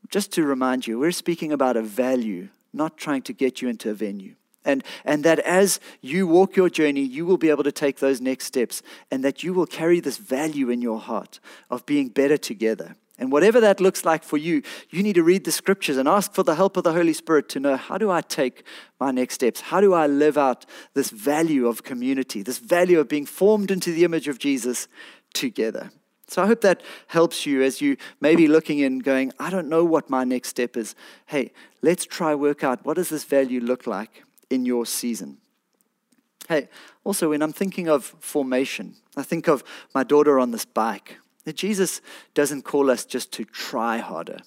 just 0.09 0.33
to 0.33 0.45
remind 0.45 0.87
you, 0.87 0.99
we're 0.99 1.13
speaking 1.13 1.53
about 1.53 1.77
a 1.77 1.83
value, 1.83 2.49
not 2.73 2.97
trying 2.97 3.23
to 3.23 3.33
get 3.33 3.61
you 3.61 3.69
into 3.69 3.91
a 3.91 3.95
venue. 3.95 4.35
And, 4.65 4.85
and 5.05 5.25
that 5.25 5.39
as 5.41 5.81
you 6.01 6.27
walk 6.27 6.57
your 6.57 6.69
journey, 6.69 7.03
you 7.03 7.25
will 7.25 7.39
be 7.39 7.51
able 7.51 7.65
to 7.65 7.73
take 7.73 7.99
those 8.01 8.21
next 8.21 8.47
steps, 8.47 8.83
and 9.11 9.25
that 9.25 9.43
you 9.43 9.55
will 9.55 9.67
carry 9.67 10.01
this 10.01 10.19
value 10.19 10.69
in 10.71 10.83
your 10.83 10.99
heart 10.99 11.41
of 11.71 11.87
being 11.87 12.09
better 12.09 12.37
together. 12.37 12.97
And 13.19 13.33
whatever 13.33 13.61
that 13.61 13.81
looks 13.81 14.05
like 14.05 14.23
for 14.23 14.37
you, 14.37 14.63
you 14.91 15.03
need 15.03 15.15
to 15.15 15.25
read 15.25 15.45
the 15.45 15.51
scriptures 15.51 15.97
and 15.97 16.09
ask 16.09 16.33
for 16.33 16.45
the 16.45 16.55
help 16.55 16.77
of 16.77 16.85
the 16.85 16.93
Holy 16.93 17.13
Spirit 17.13 17.49
to 17.51 17.61
know 17.61 17.77
how 17.77 17.99
do 17.99 18.11
I 18.11 18.21
take 18.21 18.63
my 19.01 19.11
next 19.11 19.35
steps? 19.35 19.61
How 19.61 19.81
do 19.81 19.93
I 19.93 20.07
live 20.07 20.39
out 20.39 20.65
this 20.95 21.11
value 21.11 21.67
of 21.67 21.83
community, 21.83 22.43
this 22.43 22.59
value 22.59 23.01
of 23.01 23.09
being 23.09 23.27
formed 23.27 23.73
into 23.73 23.93
the 23.93 24.05
image 24.05 24.29
of 24.29 24.39
Jesus 24.39 24.87
together? 25.35 25.91
So 26.29 26.43
I 26.43 26.47
hope 26.47 26.61
that 26.61 26.83
helps 27.07 27.47
you 27.47 27.63
as 27.63 27.81
you 27.81 27.97
may 28.21 28.37
be 28.37 28.47
looking 28.47 28.83
and 28.83 29.03
going, 29.03 29.33
I 29.39 29.49
don't 29.49 29.69
know 29.69 29.85
what 29.85 30.11
my 30.11 30.25
next 30.25 30.51
step 30.51 30.77
is. 30.77 30.95
Hey, 31.27 31.53
let's 31.81 32.05
try 32.05 32.35
work 32.35 32.63
out 32.63 32.85
what 32.85 32.95
does 32.95 33.09
this 33.09 33.25
value 33.25 33.61
look 33.61 33.87
like 33.87 34.25
in 34.51 34.67
your 34.67 34.85
season. 34.85 35.39
Hey, 36.49 36.69
also, 37.05 37.31
when 37.31 37.43
I'm 37.43 37.53
thinking 37.53 37.89
of 37.89 38.05
formation, 38.05 38.95
I 39.17 39.23
think 39.23 39.49
of 39.49 39.65
my 39.95 40.03
daughter 40.03 40.39
on 40.39 40.51
this 40.51 40.65
bike. 40.65 41.19
That 41.45 41.57
Jesus 41.57 42.03
doesn't 42.35 42.63
call 42.63 42.91
us 42.91 43.07
just 43.07 43.33
to 43.33 43.45
try 43.45 43.99
harder, 43.99 44.41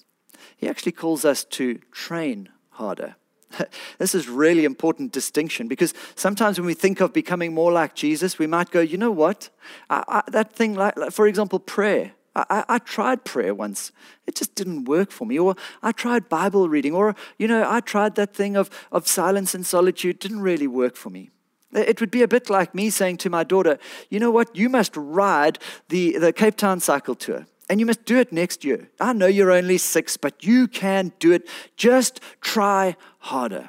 He 0.56 0.68
actually 0.68 0.92
calls 0.92 1.24
us 1.24 1.42
to 1.44 1.80
train 1.90 2.48
harder. 2.70 3.16
This 3.98 4.14
is 4.14 4.28
really 4.28 4.64
important 4.64 5.12
distinction 5.12 5.68
because 5.68 5.94
sometimes 6.14 6.58
when 6.58 6.66
we 6.66 6.74
think 6.74 7.00
of 7.00 7.12
becoming 7.12 7.54
more 7.54 7.72
like 7.72 7.94
Jesus, 7.94 8.38
we 8.38 8.46
might 8.46 8.70
go, 8.70 8.80
you 8.80 8.98
know 8.98 9.10
what? 9.10 9.50
I, 9.90 10.04
I, 10.08 10.22
that 10.30 10.52
thing, 10.52 10.74
like, 10.74 10.96
like, 10.96 11.12
for 11.12 11.26
example, 11.26 11.58
prayer. 11.58 12.12
I, 12.34 12.64
I, 12.66 12.78
tried 12.78 13.24
prayer 13.24 13.54
once. 13.54 13.92
It 14.26 14.34
just 14.34 14.54
didn't 14.54 14.84
work 14.84 15.10
for 15.10 15.26
me. 15.26 15.38
Or 15.38 15.54
I 15.82 15.92
tried 15.92 16.30
Bible 16.30 16.66
reading. 16.68 16.94
Or, 16.94 17.14
you 17.38 17.46
know, 17.46 17.68
I 17.68 17.80
tried 17.80 18.14
that 18.14 18.34
thing 18.34 18.56
of, 18.56 18.70
of 18.90 19.06
silence 19.06 19.54
and 19.54 19.66
solitude. 19.66 20.16
It 20.16 20.20
didn't 20.20 20.40
really 20.40 20.66
work 20.66 20.96
for 20.96 21.10
me. 21.10 21.28
It 21.74 22.00
would 22.00 22.10
be 22.10 22.22
a 22.22 22.28
bit 22.28 22.48
like 22.48 22.74
me 22.74 22.88
saying 22.90 23.18
to 23.18 23.30
my 23.30 23.44
daughter, 23.44 23.78
you 24.08 24.18
know 24.18 24.30
what? 24.30 24.54
You 24.56 24.68
must 24.68 24.96
ride 24.96 25.58
the, 25.88 26.18
the 26.18 26.32
Cape 26.32 26.56
Town 26.56 26.80
cycle 26.80 27.14
tour. 27.14 27.46
And 27.72 27.80
you 27.80 27.86
must 27.86 28.04
do 28.04 28.18
it 28.18 28.34
next 28.34 28.64
year. 28.64 28.90
I 29.00 29.14
know 29.14 29.26
you're 29.26 29.50
only 29.50 29.78
six, 29.78 30.18
but 30.18 30.44
you 30.44 30.68
can 30.68 31.10
do 31.18 31.32
it. 31.32 31.48
Just 31.74 32.20
try 32.42 32.96
harder. 33.20 33.68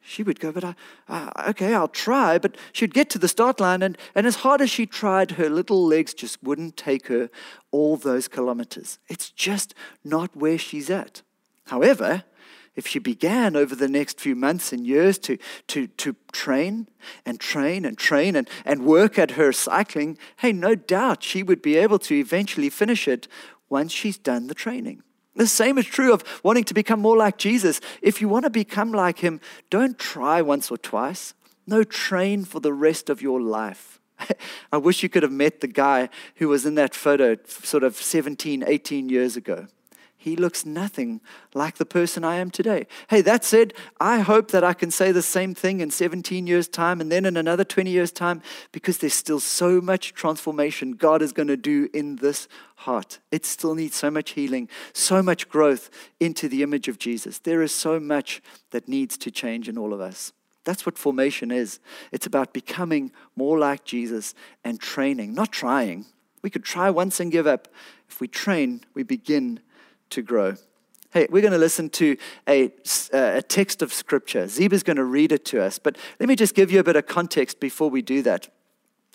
She 0.00 0.24
would 0.24 0.40
go, 0.40 0.50
but 0.50 0.64
I, 1.08 1.44
okay, 1.50 1.74
I'll 1.74 1.86
try. 1.86 2.38
But 2.38 2.56
she'd 2.72 2.92
get 2.92 3.08
to 3.10 3.18
the 3.20 3.28
start 3.28 3.60
line, 3.60 3.82
and, 3.82 3.96
and 4.16 4.26
as 4.26 4.34
hard 4.34 4.60
as 4.60 4.68
she 4.68 4.84
tried, 4.84 5.30
her 5.30 5.48
little 5.48 5.86
legs 5.86 6.12
just 6.12 6.42
wouldn't 6.42 6.76
take 6.76 7.06
her 7.06 7.30
all 7.70 7.96
those 7.96 8.26
kilometers. 8.26 8.98
It's 9.06 9.30
just 9.30 9.76
not 10.02 10.34
where 10.34 10.58
she's 10.58 10.90
at. 10.90 11.22
However, 11.66 12.24
if 12.78 12.86
she 12.86 13.00
began 13.00 13.56
over 13.56 13.74
the 13.74 13.88
next 13.88 14.20
few 14.20 14.36
months 14.36 14.72
and 14.72 14.86
years 14.86 15.18
to, 15.18 15.36
to, 15.66 15.88
to 15.88 16.14
train 16.30 16.86
and 17.26 17.40
train 17.40 17.84
and 17.84 17.98
train 17.98 18.36
and, 18.36 18.48
and 18.64 18.86
work 18.86 19.18
at 19.18 19.32
her 19.32 19.52
cycling, 19.52 20.16
hey, 20.36 20.52
no 20.52 20.76
doubt 20.76 21.24
she 21.24 21.42
would 21.42 21.60
be 21.60 21.76
able 21.76 21.98
to 21.98 22.14
eventually 22.14 22.70
finish 22.70 23.08
it 23.08 23.26
once 23.68 23.90
she's 23.90 24.16
done 24.16 24.46
the 24.46 24.54
training. 24.54 25.02
The 25.34 25.48
same 25.48 25.76
is 25.76 25.86
true 25.86 26.12
of 26.12 26.22
wanting 26.44 26.62
to 26.64 26.74
become 26.74 27.00
more 27.00 27.16
like 27.16 27.36
Jesus. 27.36 27.80
If 28.00 28.20
you 28.20 28.28
want 28.28 28.44
to 28.44 28.50
become 28.50 28.92
like 28.92 29.18
him, 29.18 29.40
don't 29.70 29.98
try 29.98 30.40
once 30.40 30.70
or 30.70 30.78
twice. 30.78 31.34
No, 31.66 31.82
train 31.82 32.44
for 32.44 32.60
the 32.60 32.72
rest 32.72 33.10
of 33.10 33.20
your 33.20 33.40
life. 33.40 33.98
I 34.72 34.76
wish 34.76 35.02
you 35.02 35.08
could 35.08 35.24
have 35.24 35.32
met 35.32 35.62
the 35.62 35.66
guy 35.66 36.10
who 36.36 36.46
was 36.46 36.64
in 36.64 36.76
that 36.76 36.94
photo 36.94 37.36
sort 37.44 37.82
of 37.82 37.96
17, 37.96 38.62
18 38.64 39.08
years 39.08 39.36
ago 39.36 39.66
he 40.28 40.36
looks 40.36 40.66
nothing 40.66 41.20
like 41.54 41.76
the 41.76 41.86
person 41.86 42.24
I 42.24 42.36
am 42.36 42.50
today. 42.50 42.86
Hey, 43.08 43.20
that 43.22 43.44
said, 43.44 43.74
I 44.00 44.20
hope 44.20 44.50
that 44.50 44.62
I 44.62 44.74
can 44.74 44.90
say 44.90 45.10
the 45.10 45.22
same 45.22 45.54
thing 45.54 45.80
in 45.80 45.90
17 45.90 46.46
years' 46.46 46.68
time 46.68 47.00
and 47.00 47.10
then 47.10 47.24
in 47.24 47.36
another 47.36 47.64
20 47.64 47.90
years' 47.90 48.12
time 48.12 48.42
because 48.72 48.98
there's 48.98 49.14
still 49.14 49.40
so 49.40 49.80
much 49.80 50.14
transformation 50.14 50.92
God 50.92 51.22
is 51.22 51.32
going 51.32 51.48
to 51.48 51.56
do 51.56 51.88
in 51.92 52.16
this 52.16 52.48
heart. 52.76 53.18
It 53.30 53.44
still 53.44 53.74
needs 53.74 53.96
so 53.96 54.10
much 54.10 54.30
healing, 54.30 54.68
so 54.92 55.22
much 55.22 55.48
growth 55.48 55.90
into 56.20 56.48
the 56.48 56.62
image 56.62 56.88
of 56.88 56.98
Jesus. 56.98 57.38
There 57.38 57.62
is 57.62 57.74
so 57.74 57.98
much 57.98 58.42
that 58.70 58.88
needs 58.88 59.16
to 59.18 59.30
change 59.30 59.68
in 59.68 59.78
all 59.78 59.92
of 59.92 60.00
us. 60.00 60.32
That's 60.64 60.84
what 60.84 60.98
formation 60.98 61.50
is. 61.50 61.80
It's 62.12 62.26
about 62.26 62.52
becoming 62.52 63.10
more 63.34 63.58
like 63.58 63.84
Jesus 63.84 64.34
and 64.62 64.78
training, 64.78 65.32
not 65.32 65.50
trying. 65.50 66.04
We 66.42 66.50
could 66.50 66.64
try 66.64 66.90
once 66.90 67.20
and 67.20 67.32
give 67.32 67.46
up. 67.46 67.68
If 68.08 68.20
we 68.20 68.28
train, 68.28 68.82
we 68.94 69.02
begin 69.02 69.60
to 70.10 70.22
grow. 70.22 70.56
Hey, 71.10 71.26
we're 71.30 71.40
going 71.42 71.52
to 71.52 71.58
listen 71.58 71.88
to 71.90 72.16
a, 72.46 72.66
uh, 73.14 73.36
a 73.36 73.42
text 73.42 73.80
of 73.80 73.94
scripture. 73.94 74.46
Zeba's 74.46 74.82
going 74.82 74.98
to 74.98 75.04
read 75.04 75.32
it 75.32 75.44
to 75.46 75.62
us, 75.62 75.78
but 75.78 75.96
let 76.20 76.28
me 76.28 76.36
just 76.36 76.54
give 76.54 76.70
you 76.70 76.80
a 76.80 76.84
bit 76.84 76.96
of 76.96 77.06
context 77.06 77.60
before 77.60 77.88
we 77.88 78.02
do 78.02 78.20
that. 78.22 78.48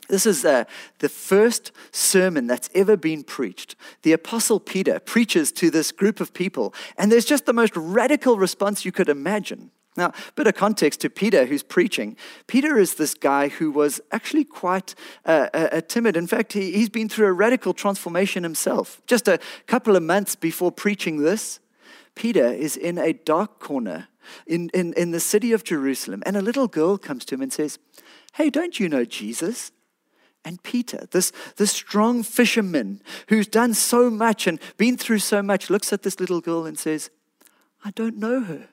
This 0.09 0.25
is 0.25 0.43
uh, 0.43 0.65
the 0.99 1.09
first 1.09 1.71
sermon 1.91 2.47
that's 2.47 2.69
ever 2.75 2.97
been 2.97 3.23
preached. 3.23 3.75
The 4.01 4.11
Apostle 4.11 4.59
Peter 4.59 4.99
preaches 4.99 5.51
to 5.53 5.69
this 5.69 5.91
group 5.91 6.19
of 6.19 6.33
people, 6.33 6.73
and 6.97 7.11
there's 7.11 7.25
just 7.25 7.45
the 7.45 7.53
most 7.53 7.75
radical 7.75 8.37
response 8.37 8.85
you 8.85 8.91
could 8.91 9.07
imagine. 9.07 9.71
Now, 9.95 10.07
a 10.07 10.31
bit 10.35 10.47
of 10.47 10.55
context 10.55 11.01
to 11.01 11.09
Peter, 11.09 11.45
who's 11.45 11.61
preaching. 11.61 12.17
Peter 12.47 12.77
is 12.77 12.95
this 12.95 13.13
guy 13.13 13.49
who 13.49 13.69
was 13.69 14.01
actually 14.11 14.43
quite 14.43 14.95
uh, 15.25 15.49
uh, 15.53 15.81
timid. 15.81 16.17
In 16.17 16.25
fact, 16.25 16.53
he, 16.53 16.71
he's 16.71 16.89
been 16.89 17.09
through 17.09 17.27
a 17.27 17.33
radical 17.33 17.73
transformation 17.73 18.43
himself. 18.43 19.01
Just 19.05 19.27
a 19.27 19.39
couple 19.67 19.95
of 19.95 20.01
months 20.01 20.35
before 20.35 20.71
preaching 20.71 21.21
this, 21.21 21.59
Peter 22.15 22.47
is 22.47 22.75
in 22.75 22.97
a 22.97 23.13
dark 23.13 23.59
corner 23.59 24.07
in, 24.47 24.69
in, 24.73 24.93
in 24.93 25.11
the 25.11 25.19
city 25.19 25.51
of 25.51 25.63
Jerusalem, 25.63 26.23
and 26.25 26.37
a 26.37 26.41
little 26.41 26.67
girl 26.67 26.97
comes 26.97 27.25
to 27.25 27.35
him 27.35 27.41
and 27.41 27.53
says, 27.53 27.77
Hey, 28.33 28.49
don't 28.49 28.79
you 28.79 28.89
know 28.89 29.05
Jesus? 29.05 29.71
And 30.45 30.61
Peter, 30.63 31.07
this, 31.11 31.31
this 31.55 31.71
strong 31.71 32.23
fisherman 32.23 33.01
who's 33.29 33.47
done 33.47 33.73
so 33.73 34.09
much 34.09 34.45
and 34.45 34.59
been 34.77 34.97
through 34.97 35.19
so 35.19 35.41
much, 35.41 35.69
looks 35.69 35.93
at 35.93 36.03
this 36.03 36.19
little 36.19 36.41
girl 36.41 36.65
and 36.65 36.77
says, 36.77 37.09
I 37.85 37.91
don't 37.91 38.17
know 38.17 38.41
her. 38.41 38.67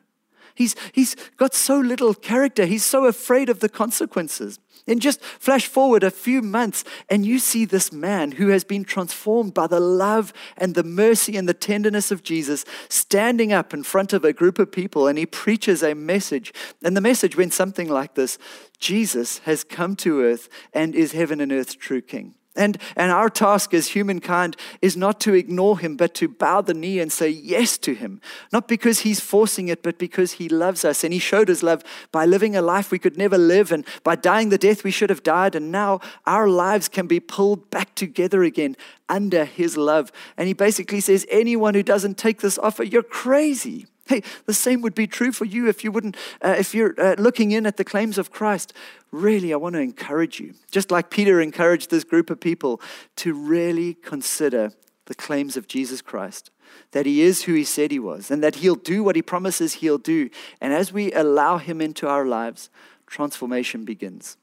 He's, 0.61 0.77
he's 0.93 1.17
got 1.39 1.55
so 1.55 1.79
little 1.79 2.13
character. 2.13 2.67
He's 2.67 2.85
so 2.85 3.07
afraid 3.07 3.49
of 3.49 3.61
the 3.61 3.69
consequences. 3.71 4.59
And 4.87 5.01
just 5.01 5.23
flash 5.23 5.67
forward 5.67 6.05
a 6.05 6.11
few 6.11 6.43
months, 6.43 6.85
and 7.09 7.25
you 7.25 7.39
see 7.39 7.65
this 7.65 7.91
man 7.91 8.33
who 8.33 8.49
has 8.49 8.63
been 8.63 8.85
transformed 8.85 9.55
by 9.55 9.67
the 9.69 9.81
love 9.81 10.35
and 10.59 10.75
the 10.75 10.85
mercy 10.85 11.39
and 11.39 11.49
the 11.49 11.55
tenderness 11.55 12.11
of 12.11 12.23
Jesus 12.23 12.67
standing 12.91 13.55
up 13.55 13.73
in 13.73 13.83
front 13.85 14.13
of 14.13 14.23
a 14.23 14.35
group 14.35 14.59
of 14.59 14.71
people, 14.71 15.07
and 15.07 15.17
he 15.17 15.25
preaches 15.25 15.83
a 15.83 15.95
message. 15.95 16.53
And 16.83 16.95
the 16.95 17.01
message 17.01 17.39
went 17.39 17.55
something 17.55 17.89
like 17.89 18.15
this 18.15 18.37
Jesus 18.79 19.39
has 19.39 19.65
come 19.65 19.97
to 19.97 20.21
earth 20.21 20.51
and 20.75 20.95
is 20.95 21.13
heaven 21.13 21.41
and 21.41 21.53
earth's 21.53 21.75
true 21.75 22.03
king. 22.03 22.35
And, 22.57 22.79
and 22.97 23.13
our 23.13 23.31
task 23.31 23.73
as 23.75 23.89
humankind 23.89 24.57
is 24.83 24.97
not 24.97 25.21
to 25.21 25.35
ignore 25.35 25.79
him, 25.79 25.97
but 25.97 26.15
to 26.15 26.27
bow 26.27 26.61
the 26.61 26.75
knee 26.75 26.99
and 26.99 27.13
say 27.13 27.29
yes 27.29 27.79
to 27.79 27.95
him. 27.95 28.21
Not 28.53 28.67
because 28.67 29.01
he's 29.01 29.21
forcing 29.21 29.69
it, 29.69 29.85
but 29.85 29.99
because 29.99 30.33
he 30.33 30.49
loves 30.49 30.85
us. 30.85 31.05
And 31.05 31.13
he 31.13 31.21
showed 31.21 31.47
his 31.47 31.63
love 31.63 31.85
by 32.11 32.27
living 32.27 32.57
a 32.57 32.63
life 32.63 32.91
we 32.91 32.99
could 32.99 33.17
never 33.17 33.39
live 33.39 33.71
and 33.71 33.87
by 34.03 34.17
dying 34.17 34.49
the 34.49 34.59
death 34.59 34.83
we 34.83 34.91
should 34.91 35.11
have 35.11 35.23
died. 35.23 35.55
And 35.55 35.71
now 35.71 36.01
our 36.27 36.49
lives 36.49 36.89
can 36.89 37.07
be 37.07 37.21
pulled 37.21 37.71
back 37.71 37.95
together 37.95 38.43
again 38.43 38.77
under 39.09 39.45
his 39.45 39.77
love. 39.77 40.11
And 40.37 40.49
he 40.49 40.55
basically 40.55 41.01
says, 41.01 41.27
anyone 41.31 41.75
who 41.75 41.85
doesn't 41.85 42.19
take 42.19 42.41
this 42.41 42.59
offer, 42.59 42.83
you're 42.83 43.05
crazy. 43.05 43.87
Hey, 44.07 44.23
the 44.47 44.55
same 44.55 44.83
would 44.83 44.95
be 44.95 45.07
true 45.07 45.33
for 45.33 45.45
you 45.45 45.69
if 45.69 45.85
you 45.85 45.93
wouldn't, 45.93 46.17
uh, 46.43 46.57
if 46.59 46.75
you're 46.75 46.95
uh, 47.01 47.15
looking 47.19 47.53
in 47.53 47.67
at 47.67 47.77
the 47.77 47.85
claims 47.85 48.19
of 48.19 48.31
Christ. 48.31 48.73
Really, 49.13 49.53
I 49.53 49.57
want 49.57 49.75
to 49.75 49.81
encourage 49.81 50.41
you, 50.41 50.55
just 50.71 50.91
like 50.91 51.11
Peter 51.11 51.41
encouraged 51.41 51.91
this 51.91 52.05
group 52.05 52.31
of 52.31 52.41
people, 52.41 52.81
to 53.17 53.35
really 53.35 53.95
consider 53.95 54.73
the 55.07 55.15
claims 55.15 55.57
of 55.57 55.69
Jesus 55.69 56.03
Christ. 56.03 56.51
That 56.93 57.07
he 57.07 57.21
is 57.21 57.45
who 57.45 57.55
he 57.55 57.65
said 57.65 57.91
he 57.91 57.99
was, 57.99 58.31
and 58.31 58.43
that 58.43 58.57
he'll 58.57 58.77
do 58.77 59.03
what 59.03 59.17
he 59.17 59.23
promises 59.23 59.75
he'll 59.75 59.99
do. 59.99 60.31
And 60.61 60.73
as 60.73 60.93
we 60.93 61.13
allow 61.13 61.59
him 61.59 61.81
into 61.81 62.09
our 62.09 62.25
lives, 62.25 62.71
transformation 63.07 63.85
begins. 63.85 64.37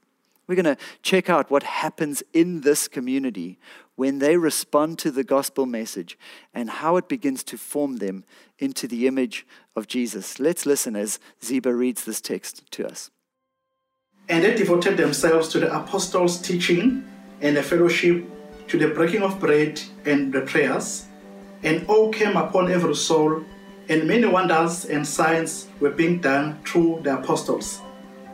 We're 0.47 0.55
going 0.55 0.75
to 0.75 0.81
check 1.01 1.29
out 1.29 1.51
what 1.51 1.63
happens 1.63 2.23
in 2.33 2.61
this 2.61 2.87
community 2.87 3.59
when 3.97 4.19
they 4.19 4.37
respond 4.37 4.99
to 4.99 5.09
the 5.09 5.23
gospel 5.23 5.65
message 5.65 6.17
and 6.53 6.69
how 6.69 6.97
it 6.97 7.09
begins 7.09 7.43
to 7.43 7.57
form 7.57 7.97
them 7.97 8.23
into 8.59 8.87
the 8.87 9.07
image 9.07 9.45
of 9.75 9.87
Jesus. 9.87 10.39
Let's 10.39 10.67
listen 10.67 10.95
as 10.95 11.19
Zeba 11.41 11.75
reads 11.75 12.05
this 12.05 12.21
text 12.21 12.63
to 12.71 12.87
us. 12.87 13.09
And 14.29 14.43
they 14.43 14.55
devoted 14.55 14.97
themselves 14.97 15.49
to 15.49 15.59
the 15.59 15.75
apostles' 15.75 16.39
teaching 16.39 17.03
and 17.41 17.57
the 17.57 17.63
fellowship, 17.63 18.23
to 18.67 18.77
the 18.77 18.89
breaking 18.89 19.23
of 19.23 19.39
bread 19.39 19.81
and 20.05 20.31
the 20.31 20.41
prayers. 20.41 21.07
And 21.63 21.83
awe 21.89 22.11
came 22.11 22.37
upon 22.37 22.71
every 22.71 22.95
soul, 22.95 23.43
and 23.89 24.07
many 24.07 24.27
wonders 24.27 24.85
and 24.85 25.07
signs 25.07 25.67
were 25.79 25.89
being 25.89 26.21
done 26.21 26.61
through 26.65 26.99
the 27.01 27.17
apostles. 27.17 27.81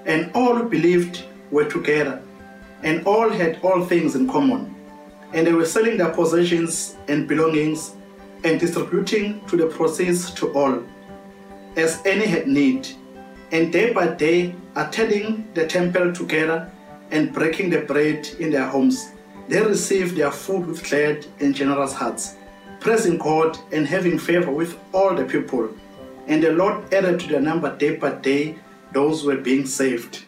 And 0.06 0.30
all 0.34 0.56
who 0.56 0.68
believed 0.68 1.24
were 1.52 1.70
together, 1.70 2.22
and 2.82 3.06
all 3.08 3.30
had 3.30 3.62
all 3.64 3.86
things 3.86 4.16
in 4.16 4.28
common. 4.28 4.73
And 5.34 5.48
they 5.48 5.54
were 5.54 5.66
selling 5.66 5.98
their 5.98 6.12
possessions 6.12 6.96
and 7.08 7.28
belongings 7.28 7.96
and 8.44 8.60
distributing 8.60 9.44
to 9.48 9.58
the 9.58 9.68
proceeds 9.68 10.32
to 10.36 10.52
all, 10.54 10.84
as 11.76 12.02
any 12.06 12.26
had 12.26 12.48
need. 12.48 12.88
And 13.52 13.72
day 13.72 13.94
by 13.94 14.08
day, 14.08 14.56
attending 14.76 15.48
the 15.54 15.68
temple 15.68 16.14
together 16.14 16.72
and 17.12 17.34
breaking 17.34 17.70
the 17.70 17.82
bread 17.82 18.28
in 18.40 18.52
their 18.52 18.68
homes, 18.68 19.12
they 19.48 19.62
received 19.62 20.16
their 20.16 20.32
food 20.32 20.66
with 20.66 20.88
glad 20.88 21.26
and 21.40 21.54
generous 21.54 21.94
hearts, 21.94 22.36
praising 22.80 23.18
God 23.18 23.58
and 23.72 23.88
having 23.88 24.18
favor 24.18 24.52
with 24.52 24.78
all 24.94 25.14
the 25.14 25.26
people. 25.26 25.70
And 26.28 26.42
the 26.42 26.52
Lord 26.52 26.94
added 26.94 27.20
to 27.20 27.28
their 27.28 27.42
number 27.42 27.76
day 27.78 27.96
by 27.98 28.12
day 28.16 28.56
those 28.94 29.22
who 29.22 29.30
were 29.30 29.38
being 29.38 29.66
saved. 29.66 30.26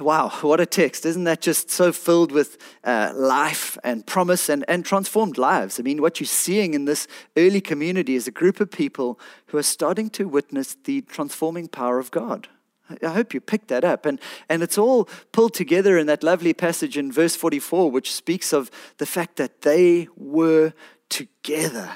Wow, 0.00 0.30
what 0.40 0.60
a 0.60 0.66
text. 0.66 1.04
Isn't 1.04 1.24
that 1.24 1.42
just 1.42 1.70
so 1.70 1.92
filled 1.92 2.32
with 2.32 2.56
uh, 2.84 3.12
life 3.14 3.76
and 3.84 4.06
promise 4.06 4.48
and, 4.48 4.64
and 4.66 4.82
transformed 4.82 5.36
lives? 5.36 5.78
I 5.78 5.82
mean, 5.82 6.00
what 6.00 6.20
you're 6.20 6.26
seeing 6.26 6.72
in 6.72 6.86
this 6.86 7.06
early 7.36 7.60
community 7.60 8.14
is 8.14 8.26
a 8.26 8.30
group 8.30 8.60
of 8.60 8.70
people 8.70 9.20
who 9.46 9.58
are 9.58 9.62
starting 9.62 10.08
to 10.10 10.26
witness 10.26 10.74
the 10.84 11.02
transforming 11.02 11.68
power 11.68 11.98
of 11.98 12.10
God. 12.10 12.48
I 13.02 13.08
hope 13.08 13.34
you 13.34 13.40
picked 13.40 13.68
that 13.68 13.84
up. 13.84 14.06
And, 14.06 14.18
and 14.48 14.62
it's 14.62 14.78
all 14.78 15.04
pulled 15.32 15.52
together 15.52 15.98
in 15.98 16.06
that 16.06 16.22
lovely 16.22 16.54
passage 16.54 16.96
in 16.96 17.12
verse 17.12 17.36
44, 17.36 17.90
which 17.90 18.12
speaks 18.12 18.54
of 18.54 18.70
the 18.96 19.06
fact 19.06 19.36
that 19.36 19.62
they 19.62 20.08
were 20.16 20.72
together. 21.10 21.90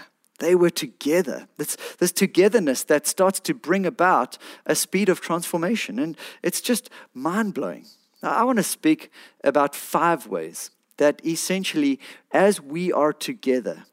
They 0.45 0.55
were 0.55 0.69
together. 0.69 1.49
It's 1.59 1.79
this 1.97 2.13
togetherness 2.13 2.85
that 2.85 3.07
starts 3.07 3.41
to 3.41 3.55
bring 3.55 3.87
about 3.87 4.37
a 4.67 4.75
speed 4.75 5.09
of 5.09 5.23
transformation. 5.23 5.99
And 5.99 6.19
it's 6.43 6.61
just 6.61 6.91
mind 7.15 7.55
blowing. 7.55 7.87
Now, 8.23 8.33
I 8.33 8.45
want 8.45 8.59
to 8.59 8.63
speak 8.63 9.11
about 9.43 9.75
five 9.75 10.27
ways 10.27 10.71
that 10.99 11.25
essentially, 11.25 11.99
as 12.31 12.61
we 12.61 12.93
are 12.93 13.15
together, 13.15 13.85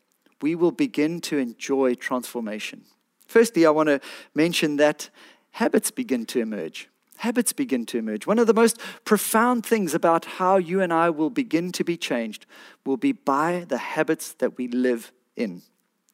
we 0.41 0.53
will 0.55 0.73
begin 0.73 1.21
to 1.21 1.37
enjoy 1.37 1.95
transformation. 1.95 2.81
Firstly, 3.27 3.65
I 3.65 3.69
want 3.69 3.87
to 3.87 4.01
mention 4.35 4.75
that 4.75 5.09
habits 5.51 5.89
begin 5.89 6.25
to 6.25 6.41
emerge. 6.41 6.89
Habits 7.19 7.53
begin 7.53 7.85
to 7.85 7.97
emerge. 7.97 8.27
One 8.27 8.39
of 8.39 8.47
the 8.47 8.53
most 8.53 8.77
profound 9.05 9.65
things 9.65 9.93
about 9.93 10.25
how 10.25 10.57
you 10.57 10.81
and 10.81 10.91
I 10.91 11.11
will 11.11 11.29
begin 11.29 11.71
to 11.71 11.85
be 11.85 11.95
changed 11.95 12.45
will 12.85 12.97
be 12.97 13.13
by 13.13 13.63
the 13.69 13.77
habits 13.77 14.33
that 14.33 14.57
we 14.57 14.67
live 14.67 15.13
in. 15.37 15.61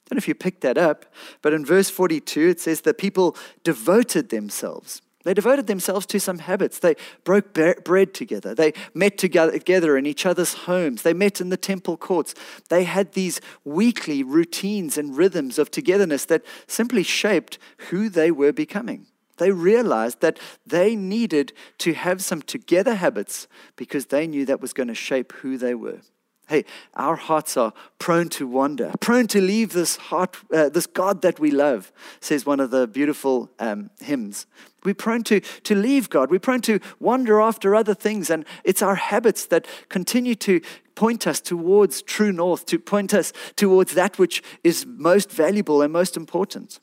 I 0.08 0.10
don't 0.10 0.16
know 0.16 0.20
if 0.20 0.28
you 0.30 0.36
picked 0.36 0.62
that 0.62 0.78
up, 0.78 1.06
but 1.42 1.52
in 1.52 1.66
verse 1.66 1.90
42 1.90 2.48
it 2.48 2.60
says 2.62 2.82
that 2.82 2.98
people 2.98 3.36
devoted 3.66 4.30
themselves. 4.30 5.02
They 5.24 5.34
devoted 5.34 5.68
themselves 5.68 6.06
to 6.06 6.20
some 6.22 6.40
habits. 6.40 6.80
They 6.80 6.96
broke 7.26 7.54
bread 7.54 8.14
together. 8.14 8.56
They 8.56 8.72
met 8.94 9.18
together 9.18 9.98
in 9.98 10.06
each 10.06 10.26
other's 10.26 10.54
homes. 10.54 11.02
They 11.02 11.14
met 11.14 11.42
in 11.42 11.50
the 11.50 11.58
temple 11.58 11.98
courts. 11.98 12.34
They 12.70 12.86
had 12.86 13.12
these 13.12 13.42
weekly 13.66 14.24
routines 14.24 14.98
and 14.98 15.18
rhythms 15.18 15.60
of 15.60 15.70
togetherness 15.70 16.24
that 16.26 16.46
simply 16.68 17.04
shaped 17.04 17.60
who 17.90 18.08
they 18.08 18.32
were 18.32 18.54
becoming. 18.54 19.08
They 19.36 19.52
realized 19.52 20.22
that 20.22 20.40
they 20.66 20.96
needed 20.96 21.52
to 21.80 21.94
have 21.94 22.24
some 22.24 22.42
together 22.42 22.96
habits 22.96 23.50
because 23.76 24.06
they 24.06 24.28
knew 24.28 24.46
that 24.46 24.62
was 24.62 24.72
going 24.72 24.88
to 24.88 24.96
shape 24.96 25.34
who 25.34 25.58
they 25.58 25.76
were. 25.76 26.00
Hey, 26.48 26.64
our 26.94 27.18
hearts 27.18 27.58
are 27.58 27.74
prone 28.00 28.30
to 28.30 28.48
wander, 28.48 28.94
prone 29.02 29.28
to 29.28 29.42
leave 29.42 29.74
this 29.74 29.98
heart, 29.98 30.38
uh, 30.54 30.70
this 30.70 30.88
God 30.88 31.22
that 31.22 31.42
we 31.42 31.52
love, 31.52 31.92
says 32.22 32.46
one 32.46 32.62
of 32.62 32.72
the 32.72 32.88
beautiful 32.88 33.52
um, 33.60 33.90
hymns. 34.00 34.46
We're 34.86 34.96
prone 34.96 35.24
to, 35.24 35.42
to 35.42 35.76
leave 35.76 36.10
God. 36.10 36.32
We're 36.32 36.40
prone 36.40 36.62
to 36.62 36.80
wander 37.02 37.42
after 37.42 37.76
other 37.76 37.94
things. 37.94 38.30
And 38.30 38.46
it's 38.64 38.82
our 38.82 38.96
habits 38.96 39.46
that 39.48 39.68
continue 39.90 40.36
to 40.36 40.62
point 40.96 41.28
us 41.28 41.42
towards 41.42 42.02
true 42.02 42.32
north, 42.32 42.66
to 42.68 42.80
point 42.80 43.14
us 43.14 43.34
towards 43.58 43.94
that 43.96 44.18
which 44.18 44.42
is 44.64 44.86
most 44.86 45.30
valuable 45.30 45.82
and 45.82 45.92
most 45.92 46.16
important. 46.16 46.80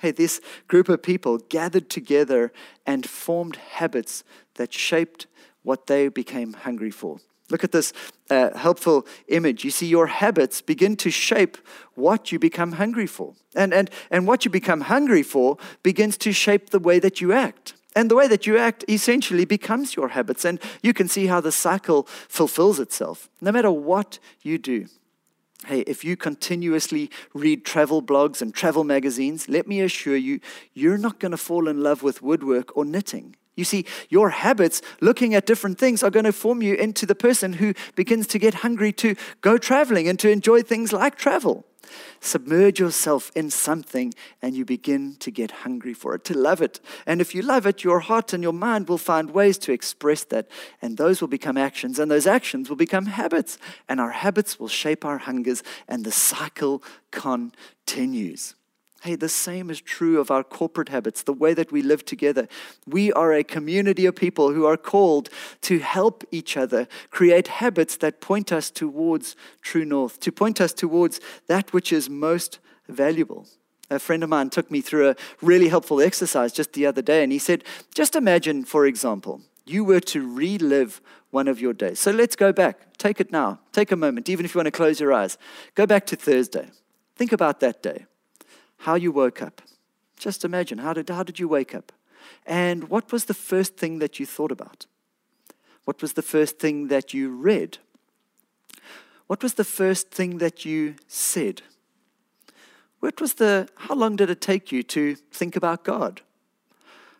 Hey, 0.00 0.12
this 0.12 0.40
group 0.68 0.88
of 0.88 1.02
people 1.02 1.38
gathered 1.38 1.90
together 1.90 2.52
and 2.86 3.04
formed 3.04 3.56
habits 3.56 4.22
that 4.54 4.72
shaped 4.72 5.26
what 5.64 5.88
they 5.88 6.06
became 6.06 6.52
hungry 6.52 6.92
for. 6.92 7.18
Look 7.50 7.64
at 7.64 7.72
this 7.72 7.92
uh, 8.30 8.56
helpful 8.56 9.06
image. 9.28 9.64
You 9.64 9.70
see, 9.70 9.86
your 9.86 10.06
habits 10.06 10.60
begin 10.60 10.96
to 10.96 11.10
shape 11.10 11.56
what 11.94 12.30
you 12.30 12.38
become 12.38 12.72
hungry 12.72 13.06
for. 13.06 13.34
And, 13.56 13.72
and, 13.72 13.90
and 14.10 14.26
what 14.26 14.44
you 14.44 14.50
become 14.50 14.82
hungry 14.82 15.22
for 15.22 15.56
begins 15.82 16.16
to 16.18 16.32
shape 16.32 16.70
the 16.70 16.78
way 16.78 16.98
that 16.98 17.20
you 17.20 17.32
act. 17.32 17.74
And 17.96 18.10
the 18.10 18.14
way 18.14 18.28
that 18.28 18.46
you 18.46 18.58
act 18.58 18.84
essentially 18.88 19.44
becomes 19.44 19.96
your 19.96 20.08
habits. 20.08 20.44
And 20.44 20.60
you 20.82 20.92
can 20.92 21.08
see 21.08 21.26
how 21.26 21.40
the 21.40 21.50
cycle 21.50 22.04
fulfills 22.28 22.78
itself, 22.78 23.28
no 23.40 23.50
matter 23.50 23.70
what 23.70 24.18
you 24.42 24.58
do. 24.58 24.86
Hey, 25.66 25.80
if 25.80 26.04
you 26.04 26.16
continuously 26.16 27.10
read 27.34 27.64
travel 27.64 28.00
blogs 28.00 28.40
and 28.40 28.54
travel 28.54 28.84
magazines, 28.84 29.48
let 29.48 29.66
me 29.66 29.80
assure 29.80 30.16
you, 30.16 30.38
you're 30.72 30.98
not 30.98 31.18
going 31.18 31.32
to 31.32 31.36
fall 31.36 31.66
in 31.66 31.82
love 31.82 32.02
with 32.02 32.22
woodwork 32.22 32.76
or 32.76 32.84
knitting. 32.84 33.34
You 33.58 33.64
see, 33.64 33.86
your 34.08 34.30
habits 34.30 34.80
looking 35.00 35.34
at 35.34 35.44
different 35.44 35.78
things 35.78 36.04
are 36.04 36.10
going 36.10 36.26
to 36.26 36.32
form 36.32 36.62
you 36.62 36.74
into 36.74 37.04
the 37.06 37.16
person 37.16 37.54
who 37.54 37.74
begins 37.96 38.28
to 38.28 38.38
get 38.38 38.54
hungry 38.54 38.92
to 38.92 39.16
go 39.40 39.58
traveling 39.58 40.06
and 40.06 40.16
to 40.20 40.30
enjoy 40.30 40.62
things 40.62 40.92
like 40.92 41.16
travel. 41.16 41.66
Submerge 42.20 42.78
yourself 42.78 43.32
in 43.34 43.50
something 43.50 44.14
and 44.40 44.54
you 44.54 44.64
begin 44.64 45.16
to 45.16 45.32
get 45.32 45.50
hungry 45.50 45.92
for 45.92 46.14
it, 46.14 46.22
to 46.26 46.38
love 46.38 46.62
it. 46.62 46.78
And 47.04 47.20
if 47.20 47.34
you 47.34 47.42
love 47.42 47.66
it, 47.66 47.82
your 47.82 47.98
heart 47.98 48.32
and 48.32 48.44
your 48.44 48.52
mind 48.52 48.88
will 48.88 48.98
find 48.98 49.32
ways 49.32 49.58
to 49.58 49.72
express 49.72 50.22
that. 50.24 50.48
And 50.80 50.96
those 50.96 51.20
will 51.20 51.28
become 51.28 51.56
actions, 51.56 51.98
and 51.98 52.08
those 52.08 52.28
actions 52.28 52.68
will 52.68 52.76
become 52.76 53.06
habits. 53.06 53.58
And 53.88 54.00
our 54.00 54.12
habits 54.12 54.60
will 54.60 54.68
shape 54.68 55.04
our 55.04 55.18
hungers, 55.18 55.64
and 55.88 56.04
the 56.04 56.12
cycle 56.12 56.80
continues. 57.10 58.54
Hey, 59.02 59.14
the 59.14 59.28
same 59.28 59.70
is 59.70 59.80
true 59.80 60.18
of 60.18 60.28
our 60.28 60.42
corporate 60.42 60.88
habits, 60.88 61.22
the 61.22 61.32
way 61.32 61.54
that 61.54 61.70
we 61.70 61.82
live 61.82 62.04
together. 62.04 62.48
We 62.84 63.12
are 63.12 63.32
a 63.32 63.44
community 63.44 64.06
of 64.06 64.16
people 64.16 64.52
who 64.52 64.66
are 64.66 64.76
called 64.76 65.28
to 65.62 65.78
help 65.78 66.24
each 66.32 66.56
other 66.56 66.88
create 67.10 67.46
habits 67.46 67.96
that 67.98 68.20
point 68.20 68.50
us 68.50 68.70
towards 68.70 69.36
true 69.62 69.84
north, 69.84 70.18
to 70.20 70.32
point 70.32 70.60
us 70.60 70.72
towards 70.72 71.20
that 71.46 71.72
which 71.72 71.92
is 71.92 72.10
most 72.10 72.58
valuable. 72.88 73.46
A 73.88 74.00
friend 74.00 74.24
of 74.24 74.30
mine 74.30 74.50
took 74.50 74.68
me 74.68 74.80
through 74.80 75.10
a 75.10 75.16
really 75.40 75.68
helpful 75.68 76.00
exercise 76.00 76.52
just 76.52 76.72
the 76.72 76.84
other 76.84 77.00
day, 77.00 77.22
and 77.22 77.30
he 77.30 77.38
said, 77.38 77.62
Just 77.94 78.16
imagine, 78.16 78.64
for 78.64 78.84
example, 78.84 79.42
you 79.64 79.84
were 79.84 80.00
to 80.00 80.26
relive 80.26 81.00
one 81.30 81.46
of 81.46 81.60
your 81.60 81.72
days. 81.72 82.00
So 82.00 82.10
let's 82.10 82.34
go 82.34 82.52
back. 82.52 82.98
Take 82.98 83.20
it 83.20 83.30
now. 83.30 83.60
Take 83.72 83.92
a 83.92 83.96
moment, 83.96 84.28
even 84.28 84.44
if 84.44 84.54
you 84.54 84.58
want 84.58 84.66
to 84.66 84.72
close 84.72 84.98
your 84.98 85.12
eyes. 85.12 85.38
Go 85.76 85.86
back 85.86 86.04
to 86.06 86.16
Thursday. 86.16 86.68
Think 87.16 87.32
about 87.32 87.60
that 87.60 87.80
day 87.80 88.06
how 88.78 88.94
you 88.94 89.12
woke 89.12 89.42
up. 89.42 89.62
Just 90.18 90.44
imagine, 90.44 90.78
how 90.78 90.92
did, 90.92 91.08
how 91.08 91.22
did 91.22 91.38
you 91.38 91.48
wake 91.48 91.74
up? 91.74 91.92
And 92.46 92.88
what 92.88 93.12
was 93.12 93.26
the 93.26 93.34
first 93.34 93.76
thing 93.76 93.98
that 93.98 94.18
you 94.18 94.26
thought 94.26 94.52
about? 94.52 94.86
What 95.84 96.02
was 96.02 96.14
the 96.14 96.22
first 96.22 96.58
thing 96.58 96.88
that 96.88 97.14
you 97.14 97.30
read? 97.30 97.78
What 99.26 99.42
was 99.42 99.54
the 99.54 99.64
first 99.64 100.10
thing 100.10 100.38
that 100.38 100.64
you 100.64 100.96
said? 101.06 101.62
What 103.00 103.20
was 103.20 103.34
the, 103.34 103.68
how 103.76 103.94
long 103.94 104.16
did 104.16 104.30
it 104.30 104.40
take 104.40 104.72
you 104.72 104.82
to 104.84 105.14
think 105.14 105.54
about 105.54 105.84
God? 105.84 106.22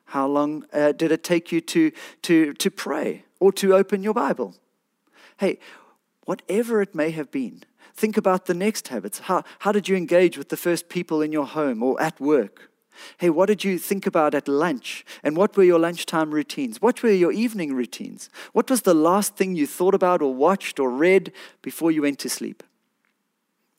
How 0.06 0.26
long 0.26 0.64
uh, 0.72 0.92
did 0.92 1.12
it 1.12 1.22
take 1.22 1.52
you 1.52 1.60
to, 1.60 1.92
to, 2.22 2.54
to 2.54 2.70
pray 2.70 3.24
or 3.40 3.52
to 3.52 3.74
open 3.74 4.02
your 4.02 4.14
Bible? 4.14 4.54
Hey, 5.36 5.58
whatever 6.24 6.82
it 6.82 6.94
may 6.94 7.10
have 7.10 7.30
been, 7.30 7.62
Think 7.98 8.16
about 8.16 8.46
the 8.46 8.54
next 8.54 8.86
habits. 8.86 9.18
How, 9.18 9.42
how 9.58 9.72
did 9.72 9.88
you 9.88 9.96
engage 9.96 10.38
with 10.38 10.50
the 10.50 10.56
first 10.56 10.88
people 10.88 11.20
in 11.20 11.32
your 11.32 11.46
home 11.46 11.82
or 11.82 12.00
at 12.00 12.20
work? 12.20 12.70
Hey, 13.16 13.28
what 13.28 13.46
did 13.46 13.64
you 13.64 13.76
think 13.76 14.06
about 14.06 14.36
at 14.36 14.46
lunch? 14.46 15.04
And 15.24 15.36
what 15.36 15.56
were 15.56 15.64
your 15.64 15.80
lunchtime 15.80 16.30
routines? 16.30 16.80
What 16.80 17.02
were 17.02 17.10
your 17.10 17.32
evening 17.32 17.74
routines? 17.74 18.30
What 18.52 18.70
was 18.70 18.82
the 18.82 18.94
last 18.94 19.34
thing 19.34 19.56
you 19.56 19.66
thought 19.66 19.96
about 19.96 20.22
or 20.22 20.32
watched 20.32 20.78
or 20.78 20.92
read 20.92 21.32
before 21.60 21.90
you 21.90 22.02
went 22.02 22.20
to 22.20 22.28
sleep? 22.28 22.62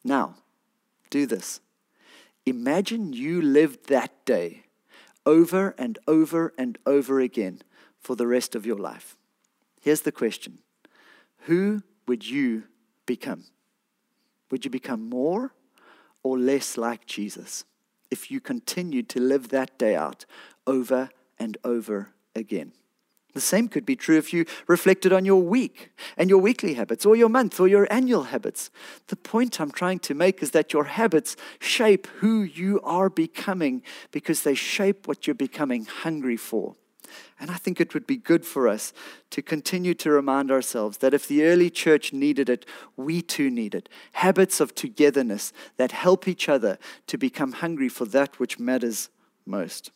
Now, 0.04 0.36
do 1.10 1.26
this. 1.26 1.62
Imagine 2.46 3.14
you 3.14 3.42
lived 3.42 3.88
that 3.88 4.26
day 4.26 4.64
over 5.26 5.74
and 5.78 5.98
over 6.10 6.54
and 6.58 6.78
over 6.86 7.22
again 7.22 7.62
for 8.02 8.18
the 8.18 8.28
rest 8.28 8.54
of 8.54 8.66
your 8.66 8.80
life. 8.80 9.16
Here's 9.80 10.02
the 10.02 10.12
question 10.12 10.60
Who 11.44 11.84
would 12.06 12.30
you 12.30 12.64
become? 13.06 13.46
Would 14.52 14.66
you 14.66 14.72
become 14.72 15.10
more 15.10 15.54
or 16.24 16.38
less 16.38 16.78
like 16.78 17.06
Jesus 17.06 17.66
if 18.12 18.32
you 18.32 18.40
continued 18.40 19.10
to 19.10 19.20
live 19.20 19.50
that 19.50 19.78
day 19.78 19.96
out 19.96 20.26
over 20.66 21.10
and 21.38 21.58
over 21.64 22.14
again? 22.36 22.74
The 23.34 23.42
same 23.42 23.68
could 23.68 23.86
be 23.86 23.96
true 23.96 24.18
if 24.18 24.34
you 24.34 24.46
reflected 24.68 25.14
on 25.14 25.24
your 25.24 25.42
week 25.42 25.92
and 26.18 26.30
your 26.30 26.40
weekly 26.40 26.74
habits, 26.74 27.06
or 27.06 27.16
your 27.16 27.30
month, 27.30 27.60
or 27.60 27.68
your 27.68 27.88
annual 27.92 28.24
habits. 28.24 28.72
The 29.08 29.16
point 29.16 29.62
I'm 29.62 29.72
trying 29.72 30.00
to 30.00 30.16
make 30.16 30.42
is 30.42 30.52
that 30.52 30.74
your 30.74 30.86
habits 30.86 31.36
shape 31.60 32.08
who 32.18 32.42
you 32.42 32.82
are 32.82 33.10
becoming 33.10 33.84
because 34.12 34.42
they 34.42 34.56
shape 34.56 35.08
what 35.08 35.28
you're 35.28 35.36
becoming 35.36 35.86
hungry 35.86 36.38
for. 36.38 36.76
And 37.40 37.50
I 37.50 37.56
think 37.56 37.80
it 37.80 37.94
would 37.94 38.06
be 38.06 38.18
good 38.18 38.46
for 38.46 38.68
us 38.68 38.92
to 39.30 39.42
continue 39.42 39.94
to 39.96 40.12
remind 40.12 40.52
ourselves 40.52 40.98
that 40.98 41.14
if 41.14 41.28
the 41.28 41.46
early 41.46 41.70
church 41.70 42.12
needed 42.12 42.50
it, 42.50 42.66
we 42.98 43.22
too 43.22 43.50
need 43.50 43.74
it. 43.74 43.88
Habits 44.14 44.60
of 44.60 44.76
togetherness 44.76 45.54
that 45.78 45.94
help 45.94 46.28
each 46.28 46.50
other 46.50 46.78
to 47.08 47.18
become 47.18 47.54
hungry 47.54 47.88
for 47.88 48.06
that 48.06 48.40
which 48.40 48.60
matters 48.60 49.10
most. 49.46 49.92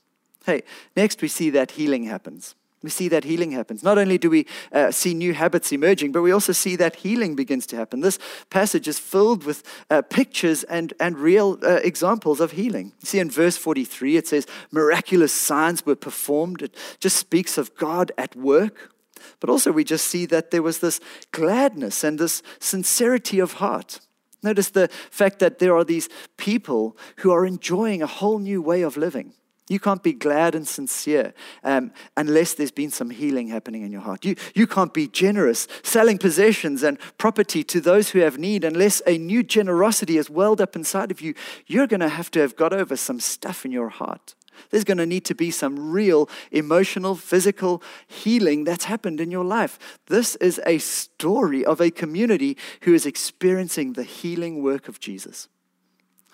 Hey, 0.45 0.63
next 0.95 1.21
we 1.21 1.27
see 1.27 1.49
that 1.49 1.71
healing 1.71 2.05
happens 2.05 2.55
we 2.83 2.89
see 2.89 3.07
that 3.07 3.23
healing 3.23 3.51
happens. 3.51 3.81
Not 3.81 3.97
only 3.97 4.17
do 4.17 4.29
we 4.29 4.45
uh, 4.73 4.91
see 4.91 5.13
new 5.13 5.33
habits 5.33 5.71
emerging, 5.71 6.11
but 6.11 6.21
we 6.21 6.31
also 6.31 6.51
see 6.51 6.75
that 6.75 6.97
healing 6.97 7.33
begins 7.33 7.65
to 7.67 7.77
happen. 7.77 8.01
This 8.01 8.19
passage 8.49 8.89
is 8.89 8.99
filled 8.99 9.45
with 9.45 9.63
uh, 9.89 10.01
pictures 10.01 10.63
and, 10.65 10.93
and 10.99 11.17
real 11.17 11.57
uh, 11.63 11.79
examples 11.83 12.41
of 12.41 12.51
healing. 12.51 12.91
You 12.99 13.05
see 13.07 13.19
in 13.19 13.31
verse 13.31 13.55
43, 13.55 14.17
it 14.17 14.27
says, 14.27 14.45
miraculous 14.69 15.33
signs 15.33 15.85
were 15.85 15.95
performed. 15.95 16.61
It 16.61 16.75
just 16.99 17.15
speaks 17.15 17.57
of 17.57 17.73
God 17.75 18.11
at 18.17 18.35
work. 18.35 18.91
But 19.39 19.49
also, 19.49 19.71
we 19.71 19.85
just 19.85 20.07
see 20.07 20.25
that 20.25 20.51
there 20.51 20.61
was 20.61 20.79
this 20.79 20.99
gladness 21.31 22.03
and 22.03 22.19
this 22.19 22.43
sincerity 22.59 23.39
of 23.39 23.53
heart. 23.53 24.01
Notice 24.41 24.71
the 24.71 24.89
fact 25.09 25.39
that 25.39 25.59
there 25.59 25.75
are 25.75 25.85
these 25.85 26.09
people 26.35 26.97
who 27.17 27.31
are 27.31 27.45
enjoying 27.45 28.01
a 28.01 28.07
whole 28.07 28.39
new 28.39 28.61
way 28.61 28.81
of 28.81 28.97
living. 28.97 29.33
You 29.69 29.79
can't 29.79 30.03
be 30.03 30.11
glad 30.11 30.55
and 30.55 30.67
sincere 30.67 31.33
um, 31.63 31.93
unless 32.17 32.53
there's 32.53 32.71
been 32.71 32.91
some 32.91 33.09
healing 33.09 33.47
happening 33.47 33.83
in 33.83 33.91
your 33.93 34.01
heart. 34.01 34.25
You, 34.25 34.35
you 34.53 34.67
can't 34.67 34.93
be 34.93 35.07
generous, 35.07 35.67
selling 35.83 36.17
possessions 36.17 36.83
and 36.83 36.99
property 37.17 37.63
to 37.65 37.79
those 37.79 38.09
who 38.09 38.19
have 38.19 38.37
need 38.37 38.65
unless 38.65 39.01
a 39.07 39.17
new 39.17 39.41
generosity 39.41 40.17
is 40.17 40.29
welled 40.29 40.59
up 40.59 40.75
inside 40.75 41.11
of 41.11 41.21
you. 41.21 41.33
You're 41.65 41.87
going 41.87 42.01
to 42.01 42.09
have 42.09 42.29
to 42.31 42.41
have 42.41 42.57
got 42.57 42.73
over 42.73 42.97
some 42.97 43.21
stuff 43.21 43.63
in 43.63 43.71
your 43.71 43.89
heart. 43.89 44.35
There's 44.69 44.83
going 44.83 44.97
to 44.97 45.05
need 45.05 45.25
to 45.25 45.35
be 45.35 45.49
some 45.49 45.91
real 45.91 46.29
emotional, 46.51 47.15
physical 47.15 47.81
healing 48.07 48.65
that's 48.65 48.85
happened 48.85 49.21
in 49.21 49.31
your 49.31 49.45
life. 49.45 49.99
This 50.07 50.35
is 50.35 50.61
a 50.65 50.77
story 50.77 51.65
of 51.65 51.79
a 51.79 51.89
community 51.89 52.57
who 52.81 52.93
is 52.93 53.05
experiencing 53.05 53.93
the 53.93 54.03
healing 54.03 54.61
work 54.61 54.87
of 54.87 54.99
Jesus. 54.99 55.47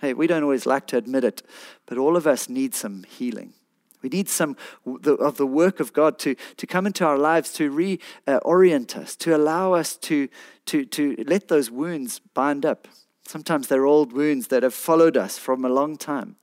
Hey, 0.01 0.13
we 0.13 0.27
don't 0.27 0.43
always 0.43 0.65
like 0.65 0.87
to 0.87 0.97
admit 0.97 1.23
it, 1.23 1.41
but 1.85 1.97
all 1.97 2.15
of 2.15 2.25
us 2.25 2.49
need 2.49 2.73
some 2.73 3.03
healing. 3.03 3.53
We 4.01 4.09
need 4.09 4.29
some 4.29 4.55
of 4.85 5.35
the 5.35 5.45
work 5.45 5.81
of 5.81 5.91
God 5.91 6.19
to, 6.19 6.35
to 6.55 6.65
come 6.65 6.87
into 6.87 7.05
our 7.05 7.17
lives, 7.17 7.51
to 7.53 7.69
reorient 7.69 8.95
us, 8.95 9.15
to 9.17 9.35
allow 9.35 9.73
us 9.73 9.97
to, 9.97 10.29
to, 10.67 10.85
to 10.85 11.23
let 11.27 11.49
those 11.49 11.69
wounds 11.69 12.19
bind 12.33 12.65
up. 12.65 12.87
Sometimes 13.27 13.67
they're 13.67 13.85
old 13.85 14.13
wounds 14.13 14.47
that 14.47 14.63
have 14.63 14.73
followed 14.73 15.17
us 15.17 15.37
from 15.37 15.65
a 15.65 15.69
long 15.69 15.97
time. 15.97 16.37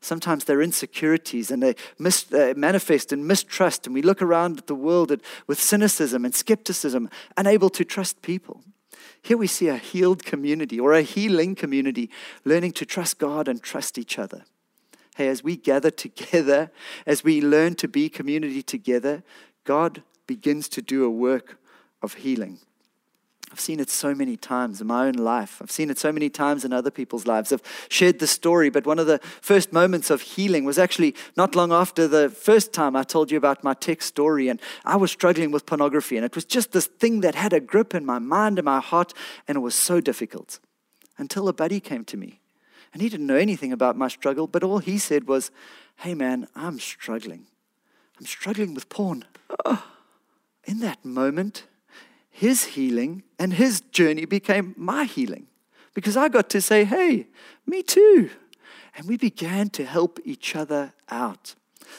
Sometimes 0.00 0.44
they're 0.44 0.62
insecurities 0.62 1.50
and 1.50 1.62
they 1.62 1.74
mis- 1.98 2.32
uh, 2.32 2.54
manifest 2.56 3.12
in 3.12 3.26
mistrust, 3.26 3.86
and 3.86 3.94
we 3.94 4.02
look 4.02 4.22
around 4.22 4.58
at 4.58 4.66
the 4.66 4.74
world 4.74 5.12
with 5.46 5.60
cynicism 5.60 6.24
and 6.24 6.34
skepticism, 6.34 7.10
unable 7.36 7.68
to 7.70 7.84
trust 7.84 8.22
people. 8.22 8.62
Here 9.22 9.36
we 9.36 9.46
see 9.46 9.68
a 9.68 9.76
healed 9.76 10.24
community 10.24 10.78
or 10.78 10.92
a 10.92 11.02
healing 11.02 11.54
community 11.54 12.10
learning 12.44 12.72
to 12.72 12.86
trust 12.86 13.18
God 13.18 13.48
and 13.48 13.62
trust 13.62 13.98
each 13.98 14.18
other. 14.18 14.44
Hey, 15.16 15.28
as 15.28 15.44
we 15.44 15.56
gather 15.56 15.90
together, 15.90 16.70
as 17.06 17.22
we 17.22 17.40
learn 17.40 17.74
to 17.76 17.88
be 17.88 18.08
community 18.08 18.62
together, 18.62 19.22
God 19.64 20.02
begins 20.26 20.68
to 20.70 20.82
do 20.82 21.04
a 21.04 21.10
work 21.10 21.58
of 22.02 22.14
healing. 22.14 22.58
I've 23.52 23.60
seen 23.60 23.80
it 23.80 23.90
so 23.90 24.14
many 24.14 24.38
times 24.38 24.80
in 24.80 24.86
my 24.86 25.06
own 25.06 25.12
life. 25.12 25.60
I've 25.60 25.70
seen 25.70 25.90
it 25.90 25.98
so 25.98 26.10
many 26.10 26.30
times 26.30 26.64
in 26.64 26.72
other 26.72 26.90
people's 26.90 27.26
lives. 27.26 27.52
I've 27.52 27.62
shared 27.90 28.18
the 28.18 28.26
story, 28.26 28.70
but 28.70 28.86
one 28.86 28.98
of 28.98 29.06
the 29.06 29.18
first 29.42 29.74
moments 29.74 30.08
of 30.08 30.22
healing 30.22 30.64
was 30.64 30.78
actually 30.78 31.14
not 31.36 31.54
long 31.54 31.70
after 31.70 32.08
the 32.08 32.30
first 32.30 32.72
time 32.72 32.96
I 32.96 33.02
told 33.02 33.30
you 33.30 33.36
about 33.36 33.62
my 33.62 33.74
tech 33.74 34.00
story. 34.00 34.48
And 34.48 34.58
I 34.86 34.96
was 34.96 35.12
struggling 35.12 35.50
with 35.50 35.66
pornography, 35.66 36.16
and 36.16 36.24
it 36.24 36.34
was 36.34 36.46
just 36.46 36.72
this 36.72 36.86
thing 36.86 37.20
that 37.20 37.34
had 37.34 37.52
a 37.52 37.60
grip 37.60 37.94
in 37.94 38.06
my 38.06 38.18
mind 38.18 38.58
and 38.58 38.64
my 38.64 38.80
heart, 38.80 39.12
and 39.46 39.56
it 39.56 39.60
was 39.60 39.74
so 39.74 40.00
difficult. 40.00 40.58
Until 41.18 41.46
a 41.46 41.52
buddy 41.52 41.78
came 41.78 42.06
to 42.06 42.16
me, 42.16 42.40
and 42.94 43.02
he 43.02 43.10
didn't 43.10 43.26
know 43.26 43.36
anything 43.36 43.70
about 43.70 43.98
my 43.98 44.08
struggle, 44.08 44.46
but 44.46 44.64
all 44.64 44.78
he 44.78 44.96
said 44.96 45.28
was, 45.28 45.50
Hey 45.96 46.14
man, 46.14 46.48
I'm 46.56 46.78
struggling. 46.78 47.46
I'm 48.18 48.24
struggling 48.24 48.72
with 48.72 48.88
porn. 48.88 49.26
Oh. 49.66 49.84
In 50.64 50.80
that 50.80 51.04
moment, 51.04 51.64
his 52.32 52.64
healing 52.64 53.22
and 53.38 53.52
his 53.52 53.82
journey 53.92 54.24
became 54.24 54.74
my 54.76 55.04
healing 55.04 55.46
because 55.94 56.16
I 56.16 56.28
got 56.28 56.48
to 56.50 56.60
say, 56.60 56.84
hey, 56.84 57.28
me 57.66 57.82
too. 57.82 58.30
And 58.96 59.06
we 59.06 59.16
began 59.16 59.68
to 59.70 59.84
help 59.84 60.18
each 60.24 60.56
other 60.56 60.94
out. 61.10 61.54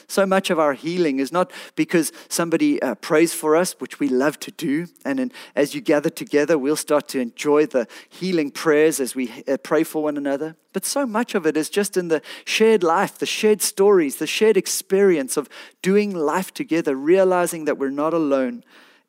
So 0.08 0.26
much 0.26 0.50
of 0.50 0.58
our 0.58 0.72
healing 0.72 1.20
is 1.20 1.30
not 1.30 1.52
because 1.76 2.12
somebody 2.28 2.82
uh, 2.82 2.96
prays 2.96 3.32
for 3.32 3.54
us, 3.54 3.76
which 3.78 4.00
we 4.00 4.08
love 4.08 4.40
to 4.40 4.50
do. 4.50 4.88
And 5.04 5.20
in, 5.20 5.32
as 5.54 5.72
you 5.72 5.80
gather 5.80 6.10
together, 6.10 6.58
we'll 6.58 6.74
start 6.74 7.06
to 7.08 7.20
enjoy 7.20 7.66
the 7.66 7.86
healing 8.08 8.50
prayers 8.50 8.98
as 8.98 9.14
we 9.14 9.44
uh, 9.46 9.56
pray 9.58 9.84
for 9.84 10.02
one 10.02 10.16
another. 10.16 10.56
But 10.72 10.84
so 10.84 11.06
much 11.06 11.36
of 11.36 11.46
it 11.46 11.56
is 11.56 11.70
just 11.70 11.96
in 11.96 12.08
the 12.08 12.22
shared 12.44 12.82
life, 12.82 13.18
the 13.18 13.26
shared 13.26 13.62
stories, 13.62 14.16
the 14.16 14.26
shared 14.26 14.56
experience 14.56 15.36
of 15.36 15.48
doing 15.80 16.12
life 16.12 16.52
together, 16.52 16.96
realizing 16.96 17.64
that 17.66 17.78
we're 17.78 17.90
not 17.90 18.12
alone, 18.12 18.64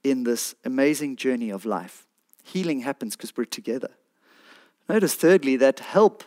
in 0.05 0.23
this 0.23 0.53
amazing 0.63 1.15
journey 1.15 1.49
of 1.49 1.65
life. 1.65 2.05
Healing 2.43 2.81
happens 2.81 3.15
because 3.15 3.35
we're 3.35 3.45
together. 3.45 3.89
Notice, 4.87 5.15
thirdly, 5.15 5.55
that 5.57 5.79
help 5.79 6.23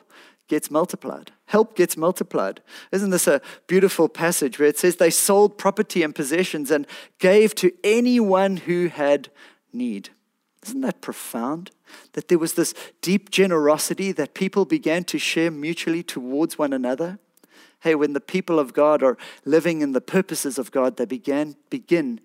gets 0.49 0.69
multiplied. 0.69 1.31
Help 1.47 1.77
gets 1.77 1.97
multiplied. 1.97 2.61
Isn't 2.91 3.11
this 3.11 3.29
a 3.29 3.41
beautiful 3.69 4.09
passage 4.09 4.59
where 4.59 4.69
it 4.69 4.79
says 4.79 4.97
they 4.97 5.11
sold 5.11 5.59
property 5.59 6.03
and 6.03 6.13
possessions 6.13 6.73
and 6.73 6.87
gave 7.21 7.55
to 7.57 7.73
anyone 7.85 8.57
who 8.57 8.89
had 8.89 9.29
need? 9.73 10.11
Isn't 10.67 10.81
that 10.81 11.01
profound? 11.01 11.71
That 12.15 12.27
there 12.27 12.39
was 12.39 12.55
this 12.55 12.75
deep 13.01 13.31
generosity 13.31 14.11
that 14.13 14.35
people 14.35 14.65
began 14.65 15.05
to 15.05 15.19
share 15.19 15.53
mutually 15.53 16.03
towards 16.03 16.59
one 16.59 16.73
another. 16.73 17.21
Hey, 17.81 17.95
when 17.95 18.13
the 18.13 18.21
people 18.21 18.59
of 18.59 18.73
God 18.73 19.05
are 19.05 19.17
living 19.45 19.83
in 19.83 19.93
the 19.93 20.01
purposes 20.01 20.59
of 20.59 20.73
God, 20.73 20.97
they 20.97 21.05
began 21.05 21.55
begin 21.71 22.21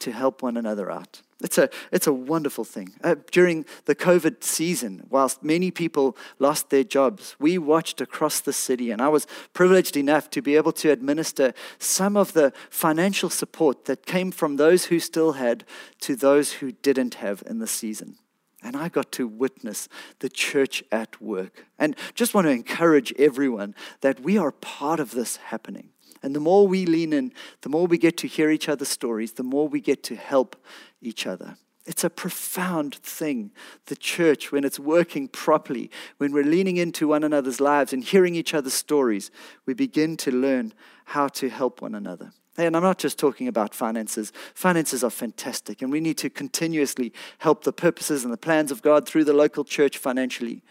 to 0.00 0.12
help 0.12 0.42
one 0.42 0.56
another 0.56 0.90
out. 0.90 1.22
It's 1.42 1.58
a, 1.58 1.68
it's 1.92 2.06
a 2.06 2.12
wonderful 2.12 2.64
thing. 2.64 2.94
Uh, 3.04 3.16
during 3.30 3.66
the 3.84 3.94
COVID 3.94 4.42
season, 4.42 5.06
whilst 5.10 5.42
many 5.42 5.70
people 5.70 6.16
lost 6.38 6.70
their 6.70 6.84
jobs, 6.84 7.36
we 7.38 7.58
watched 7.58 8.00
across 8.00 8.40
the 8.40 8.54
city, 8.54 8.90
and 8.90 9.02
I 9.02 9.08
was 9.08 9.26
privileged 9.52 9.96
enough 9.98 10.30
to 10.30 10.40
be 10.40 10.56
able 10.56 10.72
to 10.72 10.90
administer 10.90 11.52
some 11.78 12.16
of 12.16 12.32
the 12.32 12.54
financial 12.70 13.28
support 13.28 13.84
that 13.84 14.06
came 14.06 14.30
from 14.30 14.56
those 14.56 14.86
who 14.86 14.98
still 14.98 15.32
had 15.32 15.64
to 16.00 16.16
those 16.16 16.54
who 16.54 16.72
didn't 16.72 17.14
have 17.16 17.42
in 17.46 17.58
the 17.58 17.66
season. 17.66 18.16
And 18.62 18.74
I 18.74 18.88
got 18.88 19.12
to 19.12 19.28
witness 19.28 19.88
the 20.20 20.30
church 20.30 20.82
at 20.90 21.20
work. 21.20 21.66
And 21.78 21.94
just 22.14 22.34
want 22.34 22.46
to 22.46 22.50
encourage 22.50 23.12
everyone 23.18 23.74
that 24.00 24.20
we 24.20 24.38
are 24.38 24.50
part 24.50 24.98
of 24.98 25.10
this 25.12 25.36
happening. 25.36 25.90
And 26.22 26.34
the 26.34 26.40
more 26.40 26.66
we 26.66 26.86
lean 26.86 27.12
in, 27.12 27.32
the 27.62 27.68
more 27.68 27.86
we 27.86 27.98
get 27.98 28.16
to 28.18 28.26
hear 28.26 28.50
each 28.50 28.68
other's 28.68 28.88
stories, 28.88 29.32
the 29.32 29.42
more 29.42 29.68
we 29.68 29.80
get 29.80 30.02
to 30.04 30.16
help 30.16 30.56
each 31.00 31.26
other. 31.26 31.56
It's 31.86 32.02
a 32.02 32.10
profound 32.10 32.96
thing, 32.96 33.52
the 33.86 33.94
church, 33.94 34.50
when 34.50 34.64
it's 34.64 34.78
working 34.78 35.28
properly, 35.28 35.88
when 36.18 36.32
we're 36.32 36.44
leaning 36.44 36.78
into 36.78 37.06
one 37.06 37.22
another's 37.22 37.60
lives 37.60 37.92
and 37.92 38.02
hearing 38.02 38.34
each 38.34 38.54
other's 38.54 38.74
stories, 38.74 39.30
we 39.66 39.74
begin 39.74 40.16
to 40.18 40.32
learn 40.32 40.74
how 41.04 41.28
to 41.28 41.48
help 41.48 41.80
one 41.80 41.94
another. 41.94 42.32
And 42.58 42.74
I'm 42.74 42.82
not 42.82 42.98
just 42.98 43.18
talking 43.18 43.46
about 43.46 43.74
finances. 43.74 44.32
Finances 44.54 45.04
are 45.04 45.10
fantastic, 45.10 45.80
and 45.80 45.92
we 45.92 46.00
need 46.00 46.18
to 46.18 46.30
continuously 46.30 47.12
help 47.38 47.62
the 47.62 47.72
purposes 47.72 48.24
and 48.24 48.32
the 48.32 48.38
plans 48.38 48.72
of 48.72 48.82
God 48.82 49.06
through 49.06 49.24
the 49.24 49.32
local 49.32 49.62
church 49.62 49.96
financially. 49.96 50.62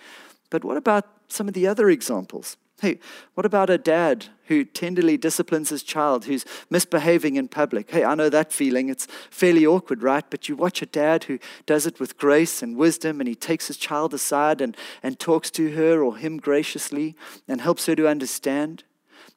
But 0.50 0.66
what 0.66 0.78
about 0.78 1.08
some 1.30 1.48
of 1.48 1.54
the 1.54 1.68
other 1.68 1.90
examples? 1.90 2.58
Hey, 2.82 3.00
what 3.36 3.46
about 3.46 3.70
a 3.70 3.78
dad 3.78 4.26
who 4.48 4.66
tenderly 4.66 5.16
disciplines 5.16 5.70
his 5.70 5.82
child 5.82 6.26
who's 6.26 6.44
misbehaving 6.70 7.38
in 7.38 7.48
public? 7.48 7.90
Hey, 7.90 8.04
I 8.04 8.16
know 8.16 8.30
that 8.30 8.52
feeling. 8.52 8.90
It's 8.90 9.08
fairly 9.30 9.66
awkward, 9.66 10.04
right? 10.04 10.26
But 10.30 10.50
you 10.50 10.58
watch 10.58 10.82
a 10.82 10.86
dad 10.86 11.24
who 11.24 11.40
does 11.66 11.86
it 11.86 12.02
with 12.02 12.18
grace 12.18 12.62
and 12.62 12.76
wisdom 12.76 13.22
and 13.22 13.30
he 13.30 13.36
takes 13.36 13.68
his 13.68 13.78
child 13.78 14.14
aside 14.14 14.60
and, 14.60 14.76
and 15.02 15.18
talks 15.18 15.50
to 15.52 15.72
her 15.72 16.04
or 16.04 16.18
him 16.18 16.38
graciously 16.38 17.16
and 17.48 17.62
helps 17.62 17.86
her 17.86 17.96
to 17.96 18.10
understand. 18.10 18.84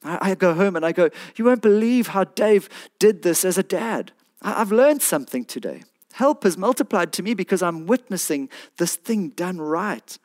I, 0.02 0.30
I 0.30 0.34
go 0.34 0.52
home 0.54 0.74
and 0.74 0.84
I 0.84 0.90
go, 0.90 1.08
You 1.36 1.44
won't 1.44 1.62
believe 1.62 2.08
how 2.08 2.24
Dave 2.24 2.68
did 2.98 3.22
this 3.22 3.44
as 3.44 3.56
a 3.56 3.62
dad. 3.62 4.10
I, 4.42 4.60
I've 4.60 4.72
learned 4.72 5.02
something 5.02 5.44
today. 5.44 5.84
Help 6.14 6.42
has 6.42 6.58
multiplied 6.58 7.12
to 7.12 7.22
me 7.22 7.34
because 7.34 7.62
I'm 7.62 7.86
witnessing 7.86 8.48
this 8.78 8.96
thing 8.96 9.28
done 9.28 9.60
right. 9.60 10.18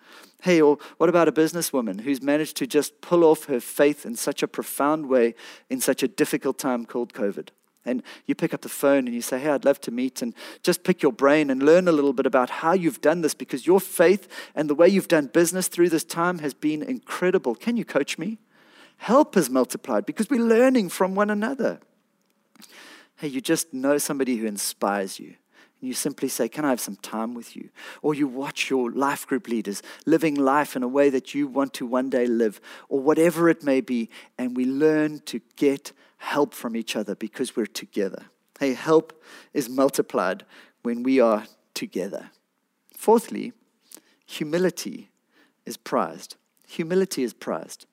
Hey, 0.44 0.62
or 0.62 0.78
what 0.98 1.08
about 1.08 1.30
a 1.30 1.32
businesswoman 1.32 2.02
who's 2.02 2.22
managed 2.22 2.58
to 2.58 2.68
just 2.68 3.00
pull 3.00 3.24
off 3.24 3.46
her 3.46 3.62
faith 3.62 4.06
in 4.06 4.18
such 4.18 4.44
a 4.44 4.48
profound 4.48 5.08
way 5.08 5.36
in 5.70 5.80
such 5.80 6.04
a 6.04 6.08
difficult 6.10 6.58
time 6.58 6.86
called 6.86 7.14
COVID? 7.14 7.48
And 7.86 8.04
you 8.26 8.36
pick 8.36 8.54
up 8.54 8.60
the 8.60 8.68
phone 8.68 9.08
and 9.08 9.16
you 9.16 9.22
say, 9.22 9.40
Hey, 9.40 9.52
I'd 9.52 9.64
love 9.64 9.80
to 9.80 9.92
meet 9.92 10.22
and 10.22 10.34
just 10.62 10.84
pick 10.84 11.02
your 11.02 11.14
brain 11.14 11.50
and 11.50 11.64
learn 11.64 11.88
a 11.88 11.94
little 11.94 12.12
bit 12.12 12.26
about 12.26 12.50
how 12.50 12.74
you've 12.74 13.00
done 13.00 13.22
this 13.22 13.34
because 13.34 13.66
your 13.66 13.80
faith 13.80 14.28
and 14.54 14.70
the 14.70 14.76
way 14.76 14.90
you've 14.90 15.08
done 15.08 15.28
business 15.28 15.70
through 15.70 15.88
this 15.88 16.04
time 16.04 16.40
has 16.40 16.54
been 16.54 16.84
incredible. 16.84 17.56
Can 17.56 17.78
you 17.78 17.86
coach 17.86 18.18
me? 18.18 18.38
Help 18.98 19.36
has 19.36 19.50
multiplied 19.50 20.06
because 20.06 20.30
we're 20.30 20.44
learning 20.44 20.90
from 20.90 21.16
one 21.16 21.30
another. 21.30 21.80
Hey, 23.16 23.30
you 23.30 23.40
just 23.40 23.74
know 23.74 23.98
somebody 23.98 24.36
who 24.36 24.46
inspires 24.46 25.22
you 25.22 25.36
you 25.88 25.94
simply 25.94 26.30
say, 26.30 26.48
Can 26.48 26.66
I 26.66 26.70
have 26.70 26.80
some 26.80 26.96
time 26.98 27.34
with 27.34 27.56
you? 27.56 27.70
Or 28.02 28.14
you 28.14 28.28
watch 28.28 28.70
your 28.70 28.92
life 28.92 29.28
group 29.28 29.48
leaders 29.48 29.82
living 30.06 30.36
life 30.36 30.76
in 30.76 30.84
a 30.84 30.88
way 30.88 31.10
that 31.10 31.34
you 31.34 31.48
want 31.48 31.74
to 31.76 31.86
one 31.86 32.10
day 32.10 32.26
live, 32.26 32.62
or 32.90 33.00
whatever 33.00 33.50
it 33.50 33.64
may 33.64 33.82
be, 33.82 34.10
and 34.38 34.56
we 34.56 34.66
learn 34.66 35.20
to 35.26 35.42
get 35.56 35.92
help 36.18 36.54
from 36.54 36.76
each 36.76 36.96
other 36.96 37.16
because 37.16 37.56
we're 37.56 37.66
together. 37.66 38.26
Hey, 38.60 38.74
help 38.74 39.22
is 39.54 39.68
multiplied 39.68 40.46
when 40.84 41.04
we 41.04 41.20
are 41.20 41.46
together. 41.74 42.30
Fourthly, 42.96 43.52
humility 44.26 45.10
is 45.66 45.76
prized. 45.76 46.38
Humility 46.68 47.24
is 47.24 47.34
prized. 47.34 47.86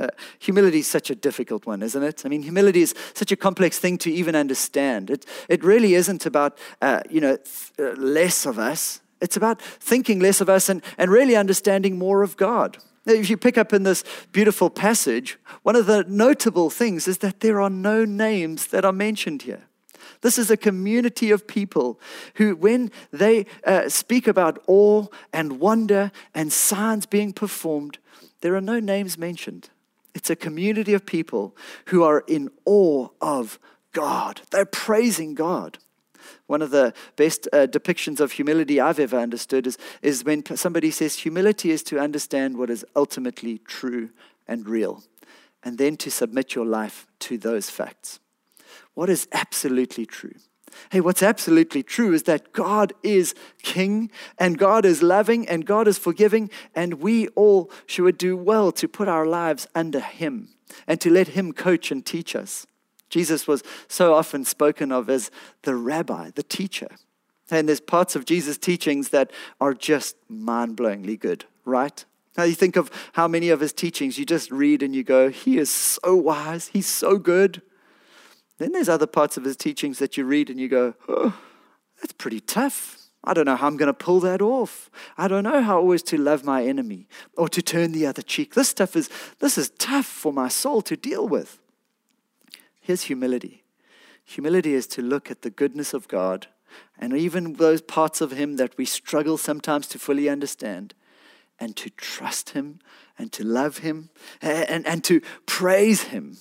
Uh, 0.00 0.08
humility 0.38 0.78
is 0.78 0.86
such 0.86 1.10
a 1.10 1.14
difficult 1.14 1.66
one, 1.66 1.82
isn't 1.82 2.02
it? 2.02 2.22
I 2.24 2.30
mean, 2.30 2.42
humility 2.42 2.80
is 2.80 2.94
such 3.12 3.32
a 3.32 3.36
complex 3.36 3.78
thing 3.78 3.98
to 3.98 4.10
even 4.10 4.34
understand. 4.34 5.10
It, 5.10 5.26
it 5.48 5.62
really 5.62 5.92
isn't 5.94 6.24
about, 6.24 6.56
uh, 6.80 7.02
you 7.10 7.20
know, 7.20 7.36
th- 7.36 7.72
uh, 7.78 8.00
less 8.00 8.46
of 8.46 8.58
us. 8.58 9.02
It's 9.20 9.36
about 9.36 9.60
thinking 9.60 10.18
less 10.18 10.40
of 10.40 10.48
us 10.48 10.70
and, 10.70 10.82
and 10.96 11.10
really 11.10 11.36
understanding 11.36 11.98
more 11.98 12.22
of 12.22 12.38
God. 12.38 12.78
If 13.04 13.28
you 13.28 13.36
pick 13.36 13.58
up 13.58 13.74
in 13.74 13.82
this 13.82 14.02
beautiful 14.32 14.70
passage, 14.70 15.38
one 15.64 15.76
of 15.76 15.84
the 15.84 16.04
notable 16.08 16.70
things 16.70 17.06
is 17.06 17.18
that 17.18 17.40
there 17.40 17.60
are 17.60 17.70
no 17.70 18.06
names 18.06 18.68
that 18.68 18.86
are 18.86 18.92
mentioned 18.92 19.42
here. 19.42 19.64
This 20.22 20.38
is 20.38 20.50
a 20.50 20.56
community 20.56 21.30
of 21.30 21.46
people 21.46 22.00
who, 22.36 22.56
when 22.56 22.90
they 23.10 23.44
uh, 23.66 23.90
speak 23.90 24.26
about 24.26 24.62
awe 24.66 25.06
and 25.32 25.60
wonder 25.60 26.10
and 26.34 26.50
signs 26.50 27.04
being 27.04 27.34
performed, 27.34 27.98
there 28.40 28.54
are 28.54 28.62
no 28.62 28.80
names 28.80 29.18
mentioned. 29.18 29.68
It's 30.14 30.30
a 30.30 30.36
community 30.36 30.94
of 30.94 31.06
people 31.06 31.56
who 31.86 32.02
are 32.02 32.24
in 32.26 32.50
awe 32.64 33.08
of 33.20 33.58
God. 33.92 34.42
They're 34.50 34.64
praising 34.64 35.34
God. 35.34 35.78
One 36.46 36.62
of 36.62 36.70
the 36.70 36.92
best 37.16 37.48
uh, 37.52 37.66
depictions 37.66 38.20
of 38.20 38.32
humility 38.32 38.80
I've 38.80 38.98
ever 38.98 39.18
understood 39.18 39.66
is, 39.66 39.78
is 40.02 40.24
when 40.24 40.44
somebody 40.56 40.90
says 40.90 41.16
humility 41.16 41.70
is 41.70 41.82
to 41.84 41.98
understand 41.98 42.56
what 42.56 42.70
is 42.70 42.84
ultimately 42.94 43.58
true 43.58 44.10
and 44.46 44.68
real, 44.68 45.04
and 45.62 45.78
then 45.78 45.96
to 45.98 46.10
submit 46.10 46.54
your 46.54 46.66
life 46.66 47.06
to 47.20 47.38
those 47.38 47.70
facts. 47.70 48.18
What 48.94 49.08
is 49.08 49.28
absolutely 49.32 50.06
true? 50.06 50.34
Hey, 50.90 51.00
what's 51.00 51.22
absolutely 51.22 51.82
true 51.82 52.12
is 52.12 52.24
that 52.24 52.52
God 52.52 52.92
is 53.02 53.34
king 53.62 54.10
and 54.38 54.58
God 54.58 54.84
is 54.84 55.02
loving 55.02 55.48
and 55.48 55.66
God 55.66 55.88
is 55.88 55.98
forgiving, 55.98 56.50
and 56.74 56.94
we 56.94 57.28
all 57.28 57.70
should 57.86 58.18
do 58.18 58.36
well 58.36 58.72
to 58.72 58.88
put 58.88 59.08
our 59.08 59.26
lives 59.26 59.66
under 59.74 60.00
Him 60.00 60.48
and 60.86 61.00
to 61.00 61.10
let 61.10 61.28
Him 61.28 61.52
coach 61.52 61.90
and 61.90 62.04
teach 62.04 62.34
us. 62.34 62.66
Jesus 63.08 63.46
was 63.46 63.62
so 63.88 64.14
often 64.14 64.44
spoken 64.44 64.92
of 64.92 65.10
as 65.10 65.30
the 65.62 65.74
rabbi, 65.74 66.30
the 66.34 66.42
teacher. 66.42 66.88
And 67.50 67.68
there's 67.68 67.80
parts 67.80 68.14
of 68.14 68.24
Jesus' 68.24 68.56
teachings 68.56 69.08
that 69.08 69.32
are 69.60 69.74
just 69.74 70.14
mind 70.28 70.76
blowingly 70.76 71.18
good, 71.18 71.44
right? 71.64 72.04
Now 72.38 72.44
you 72.44 72.54
think 72.54 72.76
of 72.76 72.90
how 73.14 73.26
many 73.26 73.48
of 73.48 73.60
his 73.60 73.72
teachings 73.72 74.18
you 74.18 74.24
just 74.24 74.52
read 74.52 74.82
and 74.82 74.94
you 74.94 75.02
go, 75.02 75.28
He 75.28 75.58
is 75.58 75.70
so 75.70 76.14
wise, 76.14 76.68
He's 76.68 76.86
so 76.86 77.18
good. 77.18 77.62
Then 78.60 78.72
there's 78.72 78.90
other 78.90 79.06
parts 79.06 79.38
of 79.38 79.44
his 79.44 79.56
teachings 79.56 79.98
that 80.00 80.18
you 80.18 80.26
read 80.26 80.50
and 80.50 80.60
you 80.60 80.68
go, 80.68 80.92
oh, 81.08 81.34
That's 82.02 82.12
pretty 82.12 82.40
tough. 82.40 82.98
I 83.24 83.32
don't 83.32 83.46
know 83.46 83.56
how 83.56 83.66
I'm 83.66 83.78
going 83.78 83.86
to 83.86 83.94
pull 83.94 84.20
that 84.20 84.42
off. 84.42 84.90
I 85.16 85.28
don't 85.28 85.44
know 85.44 85.62
how 85.62 85.78
always 85.78 86.02
to 86.04 86.18
love 86.18 86.44
my 86.44 86.64
enemy 86.64 87.08
or 87.38 87.48
to 87.48 87.62
turn 87.62 87.92
the 87.92 88.04
other 88.06 88.20
cheek. 88.20 88.52
This 88.52 88.68
stuff 88.68 88.96
is 88.96 89.08
this 89.38 89.56
is 89.56 89.70
tough 89.78 90.04
for 90.04 90.30
my 90.30 90.48
soul 90.48 90.82
to 90.82 90.96
deal 90.96 91.26
with. 91.26 91.58
Here's 92.80 93.04
humility 93.04 93.64
humility 94.24 94.74
is 94.74 94.86
to 94.88 95.02
look 95.02 95.30
at 95.30 95.40
the 95.40 95.50
goodness 95.50 95.94
of 95.94 96.06
God 96.06 96.46
and 96.98 97.16
even 97.16 97.54
those 97.54 97.80
parts 97.80 98.20
of 98.20 98.32
Him 98.32 98.56
that 98.56 98.76
we 98.76 98.84
struggle 98.84 99.38
sometimes 99.38 99.86
to 99.88 99.98
fully 99.98 100.28
understand, 100.28 100.94
and 101.58 101.74
to 101.76 101.88
trust 101.90 102.50
Him 102.50 102.78
and 103.18 103.32
to 103.32 103.42
love 103.42 103.78
Him 103.78 104.10
and, 104.42 104.68
and, 104.68 104.86
and 104.86 105.04
to 105.04 105.22
praise 105.46 106.04
Him 106.04 106.36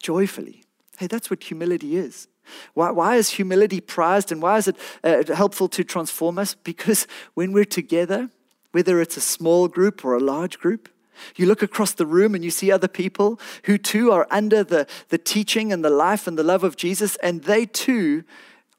joyfully. 0.00 0.63
Hey, 0.98 1.06
that's 1.06 1.30
what 1.30 1.42
humility 1.42 1.96
is. 1.96 2.28
Why, 2.74 2.90
why 2.90 3.16
is 3.16 3.30
humility 3.30 3.80
prized 3.80 4.30
and 4.30 4.42
why 4.42 4.58
is 4.58 4.68
it 4.68 4.76
uh, 5.02 5.22
helpful 5.34 5.68
to 5.68 5.84
transform 5.84 6.38
us? 6.38 6.54
Because 6.54 7.06
when 7.34 7.52
we're 7.52 7.64
together, 7.64 8.30
whether 8.72 9.00
it's 9.00 9.16
a 9.16 9.22
small 9.22 9.68
group 9.68 10.04
or 10.04 10.14
a 10.14 10.20
large 10.20 10.58
group, 10.58 10.88
you 11.36 11.46
look 11.46 11.62
across 11.62 11.92
the 11.92 12.06
room 12.06 12.34
and 12.34 12.44
you 12.44 12.50
see 12.50 12.70
other 12.70 12.88
people 12.88 13.40
who 13.64 13.78
too 13.78 14.10
are 14.12 14.26
under 14.30 14.64
the, 14.64 14.86
the 15.08 15.18
teaching 15.18 15.72
and 15.72 15.84
the 15.84 15.90
life 15.90 16.26
and 16.26 16.38
the 16.38 16.42
love 16.42 16.64
of 16.64 16.76
Jesus, 16.76 17.16
and 17.16 17.44
they 17.44 17.66
too 17.66 18.24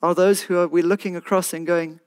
are 0.01 0.13
those 0.13 0.43
who 0.43 0.57
are, 0.57 0.67
we're 0.67 0.83
looking 0.83 1.15
across 1.15 1.53
and 1.53 1.65
going, 1.65 1.99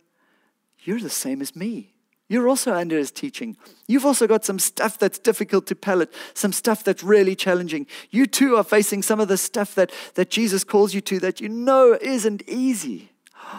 You're 0.84 1.00
the 1.00 1.10
same 1.10 1.40
as 1.40 1.56
me. 1.56 1.94
You're 2.28 2.48
also 2.48 2.74
under 2.74 2.98
his 2.98 3.10
teaching. 3.10 3.56
You've 3.86 4.04
also 4.04 4.26
got 4.26 4.44
some 4.44 4.58
stuff 4.58 4.98
that's 4.98 5.18
difficult 5.18 5.66
to 5.68 5.74
palate, 5.74 6.12
some 6.34 6.52
stuff 6.52 6.84
that's 6.84 7.02
really 7.02 7.34
challenging. 7.34 7.86
You 8.10 8.26
too 8.26 8.56
are 8.56 8.64
facing 8.64 9.02
some 9.02 9.18
of 9.18 9.28
the 9.28 9.38
stuff 9.38 9.74
that, 9.76 9.90
that 10.14 10.30
Jesus 10.30 10.62
calls 10.62 10.92
you 10.92 11.00
to 11.02 11.20
that 11.20 11.40
you 11.40 11.48
know 11.48 11.96
isn't 12.00 12.42
easy. 12.46 13.10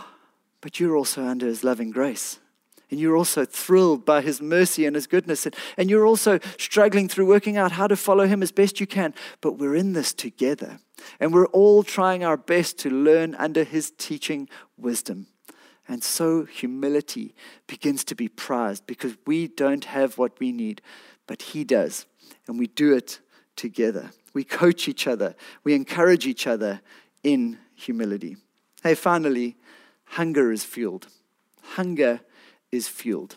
But 0.62 0.78
you're 0.78 0.98
also 0.98 1.24
under 1.24 1.46
his 1.46 1.64
loving 1.64 1.90
grace 1.90 2.38
and 2.92 3.00
you're 3.00 3.16
also 3.16 3.46
thrilled 3.46 4.06
by 4.06 4.22
his 4.22 4.42
mercy 4.42 4.86
and 4.86 4.96
his 4.96 5.08
goodness. 5.08 5.46
And, 5.46 5.56
and 5.78 5.90
you're 5.90 6.06
also 6.06 6.40
struggling 6.58 7.08
through 7.08 7.28
working 7.28 7.58
out 7.58 7.72
how 7.72 7.88
to 7.88 7.96
follow 7.96 8.26
him 8.26 8.42
as 8.42 8.52
best 8.52 8.80
you 8.80 8.88
can. 8.88 9.14
But 9.42 9.54
we're 9.54 9.76
in 9.76 9.94
this 9.94 10.14
together. 10.14 10.80
And 11.20 11.34
we're 11.34 11.48
all 11.48 11.84
trying 11.84 12.24
our 12.24 12.38
best 12.38 12.80
to 12.80 12.90
learn 12.90 13.36
under 13.36 13.64
his 13.64 13.92
teaching 13.98 14.50
wisdom. 14.78 15.28
And 15.89 16.04
so 16.04 16.45
humility 16.45 17.34
begins 17.65 18.04
to 18.06 18.15
be 18.15 18.28
prized 18.28 18.86
because 18.86 19.17
we 19.25 19.47
don't 19.47 19.86
have 19.86 20.19
what 20.19 20.39
we 20.39 20.52
need, 20.52 20.84
but 21.25 21.41
he 21.41 21.63
does. 21.63 22.06
And 22.47 22.60
we 22.60 22.67
do 22.67 22.95
it 22.95 23.19
together. 23.56 24.12
We 24.34 24.43
coach 24.43 24.88
each 24.88 25.08
other, 25.08 25.36
we 25.63 25.73
encourage 25.73 26.28
each 26.28 26.45
other 26.45 26.82
in 27.23 27.58
humility. 27.75 28.38
Hey, 28.84 28.93
finally, 28.93 29.58
hunger 30.06 30.52
is 30.52 30.63
fueled. 30.63 31.08
Hunger 31.62 32.21
is 32.71 32.88
fueled. 32.88 33.36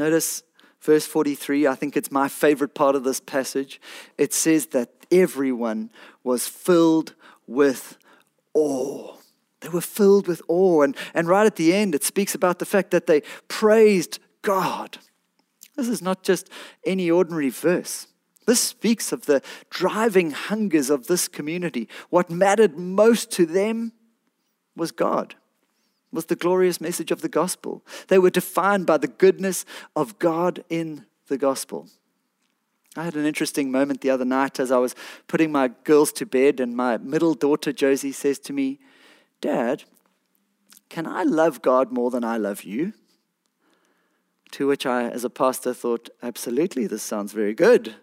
Notice 0.00 0.42
verse 0.80 1.06
43, 1.06 1.68
I 1.68 1.76
think 1.76 1.96
it's 1.96 2.10
my 2.10 2.26
favorite 2.26 2.74
part 2.74 2.96
of 2.96 3.04
this 3.04 3.20
passage. 3.20 3.80
It 4.18 4.34
says 4.34 4.66
that 4.66 4.90
everyone 5.12 5.90
was 6.24 6.48
filled 6.48 7.14
with 7.46 7.96
awe. 8.52 9.19
They 9.60 9.68
were 9.68 9.80
filled 9.80 10.26
with 10.26 10.42
awe. 10.48 10.82
And, 10.82 10.96
and 11.14 11.28
right 11.28 11.46
at 11.46 11.56
the 11.56 11.72
end, 11.74 11.94
it 11.94 12.04
speaks 12.04 12.34
about 12.34 12.58
the 12.58 12.64
fact 12.64 12.90
that 12.92 13.06
they 13.06 13.22
praised 13.48 14.18
God. 14.42 14.98
This 15.76 15.88
is 15.88 16.02
not 16.02 16.22
just 16.22 16.48
any 16.84 17.10
ordinary 17.10 17.50
verse. 17.50 18.06
This 18.46 18.60
speaks 18.60 19.12
of 19.12 19.26
the 19.26 19.42
driving 19.68 20.30
hungers 20.30 20.90
of 20.90 21.06
this 21.06 21.28
community. 21.28 21.88
What 22.08 22.30
mattered 22.30 22.78
most 22.78 23.30
to 23.32 23.46
them 23.46 23.92
was 24.76 24.92
God 24.92 25.34
was 26.12 26.26
the 26.26 26.36
glorious 26.36 26.80
message 26.80 27.10
of 27.10 27.22
the 27.22 27.28
gospel. 27.28 27.84
They 28.08 28.18
were 28.18 28.30
defined 28.30 28.86
by 28.86 28.98
the 28.98 29.08
goodness 29.08 29.64
of 29.94 30.18
God 30.18 30.64
in 30.68 31.06
the 31.28 31.38
gospel. 31.38 31.88
I 32.96 33.04
had 33.04 33.14
an 33.14 33.24
interesting 33.24 33.70
moment 33.70 34.00
the 34.00 34.10
other 34.10 34.24
night 34.24 34.58
as 34.58 34.72
I 34.72 34.78
was 34.78 34.96
putting 35.28 35.52
my 35.52 35.68
girls 35.84 36.12
to 36.14 36.26
bed, 36.26 36.58
and 36.58 36.76
my 36.76 36.96
middle 36.98 37.34
daughter, 37.34 37.72
Josie, 37.72 38.12
says 38.12 38.38
to 38.40 38.52
me, 38.52 38.80
Dad, 39.40 39.84
can 40.88 41.06
I 41.06 41.22
love 41.22 41.62
God 41.62 41.92
more 41.92 42.10
than 42.10 42.24
I 42.24 42.36
love 42.36 42.64
you? 42.64 42.92
To 44.52 44.66
which 44.66 44.84
I, 44.84 45.08
as 45.08 45.24
a 45.24 45.30
pastor, 45.30 45.72
thought, 45.72 46.10
Absolutely, 46.22 46.86
this 46.86 47.02
sounds 47.02 47.32
very 47.32 47.54
good. 47.54 47.94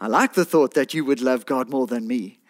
I 0.00 0.06
like 0.06 0.32
the 0.32 0.46
thought 0.46 0.74
that 0.74 0.94
you 0.94 1.04
would 1.04 1.20
love 1.20 1.44
God 1.44 1.68
more 1.68 1.86
than 1.86 2.06
me 2.06 2.40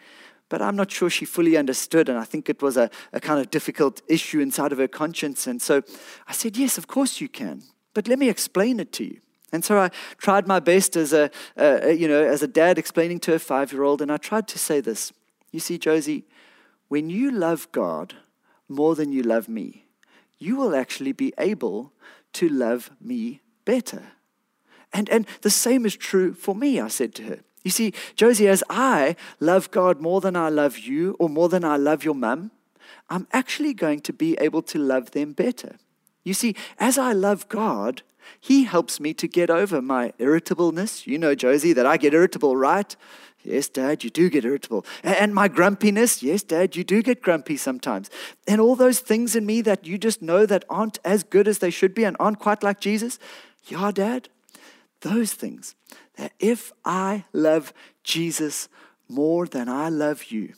but 0.51 0.61
I'm 0.61 0.77
not 0.77 0.91
sure 0.91 1.09
she 1.09 1.25
fully 1.25 1.57
understood. 1.57 2.11
And 2.11 2.19
I 2.19 2.25
think 2.25 2.51
it 2.51 2.61
was 2.61 2.77
a, 2.77 2.91
a 3.15 3.21
kind 3.21 3.41
of 3.41 3.51
difficult 3.51 4.03
issue 4.09 4.41
inside 4.41 4.73
of 4.73 4.79
her 4.79 4.89
conscience. 4.89 5.47
And 5.47 5.63
so 5.63 5.83
I 6.27 6.33
said, 6.33 6.59
Yes, 6.59 6.77
of 6.77 6.87
course 6.87 7.23
you 7.23 7.29
can. 7.29 7.63
But 7.95 8.09
let 8.09 8.19
me 8.19 8.29
explain 8.29 8.79
it 8.79 8.93
to 8.95 9.05
you. 9.05 9.21
And 9.53 9.65
so 9.65 9.79
I 9.79 9.91
tried 10.19 10.47
my 10.47 10.61
best 10.61 10.97
as 10.97 11.13
a, 11.13 11.31
you 11.97 12.07
know, 12.07 12.23
as 12.23 12.43
a 12.43 12.49
dad 12.49 12.79
explaining 12.79 13.21
to 13.21 13.35
a 13.35 13.39
five 13.39 13.73
year 13.73 13.85
old. 13.85 14.03
And 14.03 14.13
I 14.13 14.19
tried 14.19 14.49
to 14.49 14.59
say 14.59 14.81
this 14.81 15.13
You 15.53 15.61
see, 15.61 15.79
Josie, 15.79 16.27
when 16.89 17.09
you 17.09 17.31
love 17.31 17.71
God 17.71 18.17
more 18.71 18.95
than 18.95 19.13
you 19.13 19.23
love 19.23 19.49
me, 19.49 19.87
you 20.39 20.57
will 20.57 20.75
actually 20.75 21.13
be 21.13 21.35
able 21.37 21.93
to 22.33 22.49
love 22.49 22.91
me 23.01 23.43
better. 23.65 24.03
And, 24.93 25.09
and 25.11 25.27
the 25.43 25.51
same 25.51 25.85
is 25.85 25.97
true 25.97 26.35
for 26.35 26.55
me, 26.55 26.81
I 26.81 26.89
said 26.89 27.15
to 27.17 27.23
her. 27.25 27.39
You 27.63 27.71
see, 27.71 27.93
Josie, 28.17 28.49
as 28.49 28.65
I 28.71 29.17
love 29.39 29.71
God 29.71 30.01
more 30.01 30.21
than 30.21 30.35
I 30.35 30.49
love 30.49 30.79
you 30.79 31.17
or 31.19 31.29
more 31.29 31.49
than 31.49 31.65
I 31.65 31.77
love 31.77 32.05
your 32.05 32.15
mum, 32.15 32.53
I'm 33.11 33.27
actually 33.33 33.75
going 33.75 34.01
to 34.01 34.13
be 34.13 34.37
able 34.41 34.63
to 34.63 34.79
love 34.79 35.11
them 35.11 35.33
better. 35.33 35.77
You 36.25 36.35
see, 36.35 36.55
as 36.79 36.97
I 36.97 37.13
love 37.13 37.49
God, 37.49 38.03
He 38.39 38.65
helps 38.65 39.01
me 39.01 39.15
to 39.15 39.27
get 39.27 39.51
over 39.51 39.81
my 39.81 40.13
irritableness. 40.19 41.07
You 41.07 41.19
know, 41.19 41.35
Josie, 41.35 41.73
that 41.73 41.87
I 41.87 41.97
get 41.97 42.15
irritable, 42.15 42.57
right? 42.57 42.95
Yes, 43.43 43.69
Dad, 43.69 44.05
you 44.05 44.11
do 44.11 44.29
get 44.29 44.45
irritable. 44.45 44.85
And 45.03 45.35
my 45.35 45.49
grumpiness, 45.49 46.23
yes, 46.23 46.43
Dad, 46.43 46.77
you 46.77 46.85
do 46.85 47.03
get 47.03 47.23
grumpy 47.23 47.57
sometimes. 47.57 48.11
And 48.47 48.61
all 48.61 48.77
those 48.77 49.01
things 49.01 49.35
in 49.35 49.47
me 49.47 49.63
that 49.63 49.87
you 49.87 49.97
just 49.97 50.21
know 50.21 50.45
that 50.45 50.65
aren't 50.69 50.99
as 51.05 51.23
good 51.23 51.49
as 51.49 51.59
they 51.59 51.71
should 51.71 51.95
be 51.95 52.05
and 52.05 52.17
aren't 52.21 52.39
quite 52.39 52.63
like 52.63 52.81
Jesus, 52.81 53.19
yeah, 53.65 53.91
Dad, 53.93 54.29
those 55.01 55.33
things 55.33 55.75
that 56.17 56.33
if 56.39 56.73
I 56.85 57.25
love 57.33 57.73
Jesus 58.05 58.69
more 59.09 59.47
than 59.47 59.69
I 59.69 59.89
love 59.89 60.25
you, 60.25 60.55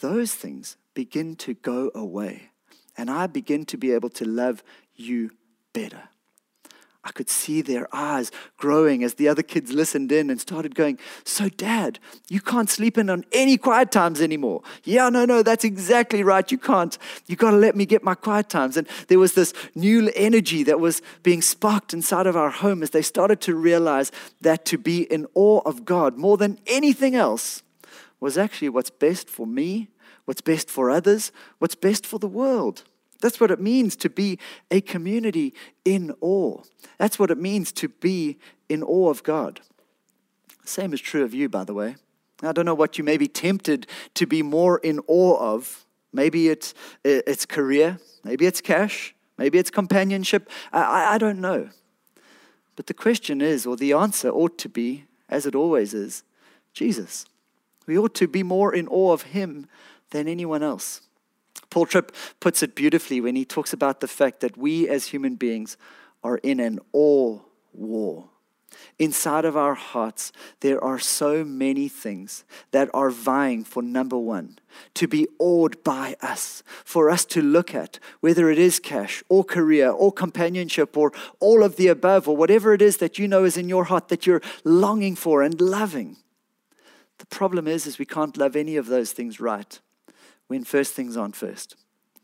those 0.00 0.34
things 0.34 0.76
begin 0.94 1.36
to 1.36 1.54
go 1.54 1.90
away. 1.94 2.50
And 2.96 3.10
I 3.10 3.28
begin 3.28 3.64
to 3.66 3.76
be 3.76 3.92
able 3.92 4.10
to 4.10 4.24
love 4.24 4.62
you 4.94 5.30
better. 5.72 6.08
I 7.04 7.10
could 7.10 7.28
see 7.28 7.62
their 7.62 7.88
eyes 7.92 8.30
growing 8.56 9.02
as 9.02 9.14
the 9.14 9.26
other 9.26 9.42
kids 9.42 9.72
listened 9.72 10.12
in 10.12 10.30
and 10.30 10.40
started 10.40 10.76
going, 10.76 10.98
So, 11.24 11.48
Dad, 11.48 11.98
you 12.28 12.40
can't 12.40 12.70
sleep 12.70 12.96
in 12.96 13.10
on 13.10 13.24
any 13.32 13.56
quiet 13.56 13.90
times 13.90 14.20
anymore. 14.20 14.62
Yeah, 14.84 15.08
no, 15.08 15.24
no, 15.24 15.42
that's 15.42 15.64
exactly 15.64 16.22
right. 16.22 16.50
You 16.50 16.58
can't. 16.58 16.96
You 17.26 17.34
got 17.34 17.50
to 17.50 17.56
let 17.56 17.74
me 17.74 17.86
get 17.86 18.04
my 18.04 18.14
quiet 18.14 18.48
times. 18.48 18.76
And 18.76 18.86
there 19.08 19.18
was 19.18 19.34
this 19.34 19.52
new 19.74 20.12
energy 20.14 20.62
that 20.62 20.78
was 20.78 21.02
being 21.24 21.42
sparked 21.42 21.92
inside 21.92 22.28
of 22.28 22.36
our 22.36 22.50
home 22.50 22.84
as 22.84 22.90
they 22.90 23.02
started 23.02 23.40
to 23.42 23.56
realize 23.56 24.12
that 24.40 24.64
to 24.66 24.78
be 24.78 25.02
in 25.02 25.26
awe 25.34 25.60
of 25.66 25.84
God 25.84 26.16
more 26.16 26.36
than 26.36 26.58
anything 26.68 27.16
else 27.16 27.64
was 28.20 28.38
actually 28.38 28.68
what's 28.68 28.90
best 28.90 29.28
for 29.28 29.44
me, 29.44 29.88
what's 30.24 30.40
best 30.40 30.70
for 30.70 30.88
others, 30.88 31.32
what's 31.58 31.74
best 31.74 32.06
for 32.06 32.20
the 32.20 32.28
world. 32.28 32.84
That's 33.22 33.40
what 33.40 33.50
it 33.52 33.60
means 33.60 33.96
to 33.96 34.10
be 34.10 34.38
a 34.70 34.80
community 34.80 35.54
in 35.84 36.12
awe. 36.20 36.60
That's 36.98 37.18
what 37.18 37.30
it 37.30 37.38
means 37.38 37.72
to 37.72 37.88
be 37.88 38.38
in 38.68 38.82
awe 38.82 39.08
of 39.08 39.22
God. 39.22 39.60
Same 40.64 40.92
is 40.92 41.00
true 41.00 41.22
of 41.22 41.32
you, 41.32 41.48
by 41.48 41.64
the 41.64 41.72
way. 41.72 41.96
I 42.42 42.52
don't 42.52 42.66
know 42.66 42.74
what 42.74 42.98
you 42.98 43.04
may 43.04 43.16
be 43.16 43.28
tempted 43.28 43.86
to 44.14 44.26
be 44.26 44.42
more 44.42 44.78
in 44.78 45.00
awe 45.06 45.54
of. 45.54 45.86
Maybe 46.12 46.48
it's, 46.48 46.74
it's 47.04 47.46
career, 47.46 47.98
maybe 48.24 48.44
it's 48.44 48.60
cash, 48.60 49.14
maybe 49.38 49.56
it's 49.56 49.70
companionship. 49.70 50.50
I, 50.72 51.14
I 51.14 51.18
don't 51.18 51.40
know. 51.40 51.70
But 52.74 52.88
the 52.88 52.94
question 52.94 53.40
is, 53.40 53.66
or 53.66 53.76
the 53.76 53.92
answer 53.92 54.30
ought 54.30 54.58
to 54.58 54.68
be, 54.68 55.04
as 55.28 55.46
it 55.46 55.54
always 55.54 55.94
is, 55.94 56.24
Jesus. 56.74 57.24
We 57.86 57.96
ought 57.96 58.14
to 58.16 58.26
be 58.26 58.42
more 58.42 58.74
in 58.74 58.88
awe 58.88 59.12
of 59.12 59.22
Him 59.22 59.68
than 60.10 60.26
anyone 60.26 60.62
else. 60.62 61.02
Paul 61.72 61.86
Tripp 61.86 62.14
puts 62.38 62.62
it 62.62 62.74
beautifully 62.74 63.22
when 63.22 63.34
he 63.34 63.46
talks 63.46 63.72
about 63.72 64.00
the 64.00 64.06
fact 64.06 64.40
that 64.40 64.58
we 64.58 64.86
as 64.90 65.06
human 65.06 65.36
beings 65.36 65.78
are 66.22 66.36
in 66.36 66.60
an 66.60 66.80
awe 66.92 67.38
war. 67.72 68.28
Inside 68.98 69.46
of 69.46 69.56
our 69.56 69.72
hearts, 69.72 70.32
there 70.60 70.84
are 70.84 70.98
so 70.98 71.44
many 71.44 71.88
things 71.88 72.44
that 72.72 72.90
are 72.92 73.08
vying 73.08 73.64
for 73.64 73.82
number 73.82 74.18
one, 74.18 74.58
to 74.92 75.08
be 75.08 75.26
awed 75.38 75.82
by 75.82 76.14
us, 76.20 76.62
for 76.84 77.08
us 77.08 77.24
to 77.24 77.40
look 77.40 77.74
at, 77.74 77.98
whether 78.20 78.50
it 78.50 78.58
is 78.58 78.78
cash 78.78 79.24
or 79.30 79.42
career 79.42 79.88
or 79.88 80.12
companionship 80.12 80.94
or 80.94 81.10
all 81.40 81.62
of 81.62 81.76
the 81.76 81.88
above 81.88 82.28
or 82.28 82.36
whatever 82.36 82.74
it 82.74 82.82
is 82.82 82.98
that 82.98 83.18
you 83.18 83.26
know 83.26 83.44
is 83.44 83.56
in 83.56 83.70
your 83.70 83.84
heart 83.84 84.08
that 84.08 84.26
you're 84.26 84.42
longing 84.62 85.16
for 85.16 85.40
and 85.40 85.58
loving. 85.58 86.18
The 87.16 87.26
problem 87.26 87.66
is, 87.66 87.86
is 87.86 87.98
we 87.98 88.04
can't 88.04 88.36
love 88.36 88.56
any 88.56 88.76
of 88.76 88.88
those 88.88 89.12
things 89.12 89.40
right 89.40 89.80
when 90.52 90.64
first 90.64 90.92
things 90.92 91.16
aren't 91.16 91.34
first. 91.34 91.76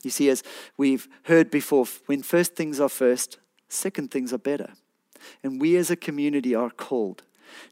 You 0.03 0.11
see, 0.11 0.29
as 0.29 0.43
we've 0.77 1.09
heard 1.23 1.51
before, 1.51 1.87
when 2.05 2.23
first 2.23 2.55
things 2.55 2.79
are 2.79 2.91
first, 2.91 3.39
second 3.71 4.11
things 4.11 4.35
are 4.35 4.39
better. 4.53 4.75
And 5.43 5.59
we 5.59 5.79
as 5.79 5.91
a 5.91 5.97
community 5.97 6.55
are 6.55 6.69
called 6.69 7.23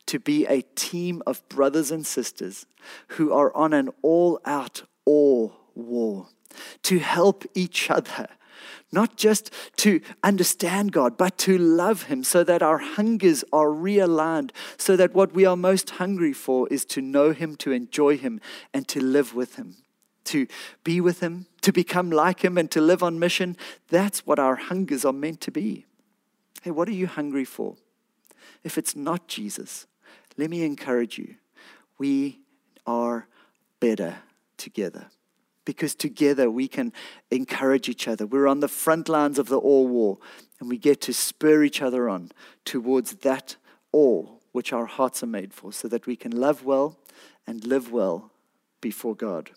to 0.07 0.19
be 0.19 0.47
a 0.47 0.63
team 0.75 1.23
of 1.27 1.47
brothers 1.51 1.91
and 1.91 2.07
sisters 2.07 2.65
who 3.09 3.35
are 3.35 3.55
on 3.55 3.75
an 3.75 3.91
all 4.01 4.41
out 4.47 4.85
awe 5.05 5.51
war 5.75 6.29
to 6.85 7.01
help 7.01 7.45
each 7.55 7.91
other. 7.91 8.27
Not 8.91 9.19
just 9.19 9.53
to 9.85 10.01
understand 10.25 10.93
God, 10.93 11.19
but 11.19 11.37
to 11.39 11.59
love 11.59 12.05
Him 12.05 12.25
so 12.25 12.43
that 12.45 12.63
our 12.63 12.79
hungers 12.79 13.45
are 13.53 13.67
realigned, 13.67 14.53
so 14.79 14.97
that 14.97 15.13
what 15.13 15.35
we 15.35 15.45
are 15.45 15.55
most 15.55 15.91
hungry 15.91 16.33
for 16.33 16.67
is 16.69 16.87
to 16.87 17.03
know 17.03 17.33
Him, 17.33 17.57
to 17.57 17.73
enjoy 17.73 18.17
Him, 18.17 18.41
and 18.73 18.89
to 18.89 19.05
live 19.05 19.35
with 19.35 19.57
Him 19.57 19.77
to 20.27 20.47
be 20.85 21.01
with 21.01 21.21
Him, 21.21 21.47
to 21.63 21.73
become 21.73 22.11
like 22.11 22.45
Him, 22.45 22.59
and 22.59 22.71
to 22.71 22.81
live 22.81 23.03
on 23.03 23.19
mission. 23.19 23.57
That's 23.89 24.27
what 24.27 24.39
our 24.39 24.57
hungers 24.57 25.05
are 25.05 25.13
meant 25.13 25.41
to 25.43 25.51
be. 25.51 25.87
Hey, 26.63 26.71
what 26.71 26.89
are 26.89 26.93
you 26.93 27.07
hungry 27.07 27.45
for? 27.45 27.77
If 28.65 28.79
it's 28.79 28.97
not 28.97 29.29
Jesus, 29.29 29.87
let 30.37 30.51
me 30.51 30.65
encourage 30.65 31.19
you. 31.19 31.37
We 31.99 32.41
are 32.87 33.27
better 33.81 34.17
together 34.57 35.07
because 35.65 35.95
together 35.95 36.51
we 36.51 36.69
can 36.69 36.93
encourage 37.31 37.89
each 37.89 38.09
other. 38.09 38.27
We're 38.27 38.47
on 38.47 38.61
the 38.61 38.69
front 38.69 39.09
lines 39.09 39.39
of 39.39 39.49
the 39.49 39.59
awe 39.59 39.87
war, 39.87 40.19
and 40.61 40.69
we 40.69 40.79
get 40.79 41.01
to 41.03 41.13
spur 41.13 41.63
each 41.63 41.83
other 41.83 42.09
on 42.09 42.33
towards 42.65 43.17
that 43.17 43.57
all 43.93 44.41
which 44.53 44.73
our 44.73 44.87
hearts 44.87 45.23
are 45.23 45.27
made 45.27 45.53
for, 45.53 45.73
so 45.73 45.87
that 45.89 46.07
we 46.07 46.17
can 46.17 46.33
love 46.33 46.65
well 46.65 46.97
and 47.47 47.67
live 47.67 47.93
well 47.93 48.31
before 48.81 49.15
God. 49.15 49.51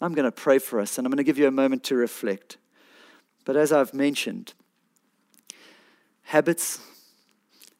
I'm 0.00 0.14
going 0.14 0.24
to 0.24 0.32
pray 0.32 0.58
for 0.58 0.80
us 0.80 0.98
and 0.98 1.06
I'm 1.06 1.10
going 1.10 1.18
to 1.18 1.24
give 1.24 1.38
you 1.38 1.48
a 1.48 1.52
moment 1.52 1.84
to 1.84 1.96
reflect. 1.96 2.56
But 3.44 3.56
as 3.56 3.72
I've 3.72 3.94
mentioned, 3.94 4.54
habits, 6.22 6.80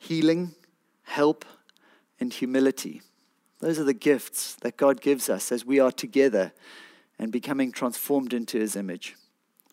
healing, 0.00 0.54
help, 1.02 1.44
and 2.18 2.33
humility. 2.33 3.02
Those 3.61 3.78
are 3.78 3.85
the 3.85 3.94
gifts 3.94 4.54
that 4.62 4.76
God 4.76 5.00
gives 5.00 5.28
us 5.28 5.52
as 5.52 5.64
we 5.64 5.81
are 5.81 5.92
together 5.92 6.52
and 7.18 7.33
becoming 7.33 7.72
transformed 7.72 8.33
into 8.33 8.59
His 8.59 8.76
image. 8.76 9.16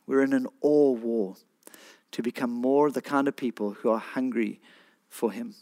We're 0.07 0.23
in 0.23 0.33
an 0.33 0.47
awe 0.61 0.91
war 0.91 1.35
to 2.11 2.21
become 2.21 2.51
more 2.51 2.91
the 2.91 3.01
kind 3.01 3.27
of 3.27 3.35
people 3.35 3.71
who 3.71 3.89
are 3.89 3.99
hungry 3.99 4.59
for 5.07 5.31
Him. 5.31 5.55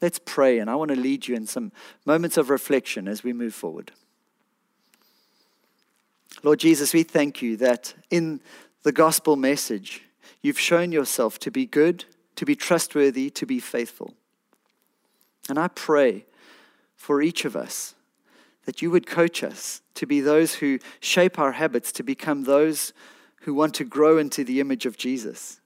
Let's 0.00 0.20
pray, 0.24 0.58
and 0.58 0.70
I 0.70 0.76
want 0.76 0.90
to 0.90 0.96
lead 0.96 1.26
you 1.26 1.34
in 1.34 1.46
some 1.46 1.72
moments 2.04 2.36
of 2.36 2.50
reflection 2.50 3.08
as 3.08 3.24
we 3.24 3.32
move 3.32 3.54
forward. 3.54 3.92
Lord 6.42 6.60
Jesus, 6.60 6.94
we 6.94 7.02
thank 7.02 7.42
you 7.42 7.56
that 7.56 7.94
in 8.10 8.40
the 8.82 8.92
gospel 8.92 9.36
message, 9.36 10.02
you've 10.40 10.58
shown 10.58 10.92
yourself 10.92 11.38
to 11.40 11.50
be 11.50 11.66
good, 11.66 12.04
to 12.36 12.44
be 12.44 12.54
trustworthy, 12.54 13.28
to 13.30 13.44
be 13.44 13.58
faithful. 13.58 14.14
And 15.48 15.58
I 15.58 15.68
pray 15.68 16.26
for 16.94 17.20
each 17.22 17.44
of 17.44 17.56
us 17.56 17.94
that 18.66 18.82
you 18.82 18.90
would 18.90 19.06
coach 19.06 19.42
us 19.42 19.80
to 19.94 20.06
be 20.06 20.20
those 20.20 20.56
who 20.56 20.78
shape 21.00 21.38
our 21.38 21.52
habits, 21.52 21.90
to 21.92 22.02
become 22.02 22.44
those 22.44 22.92
who 23.42 23.54
want 23.54 23.74
to 23.74 23.84
grow 23.84 24.18
into 24.18 24.44
the 24.44 24.60
image 24.60 24.84
of 24.84 24.98
Jesus, 24.98 25.60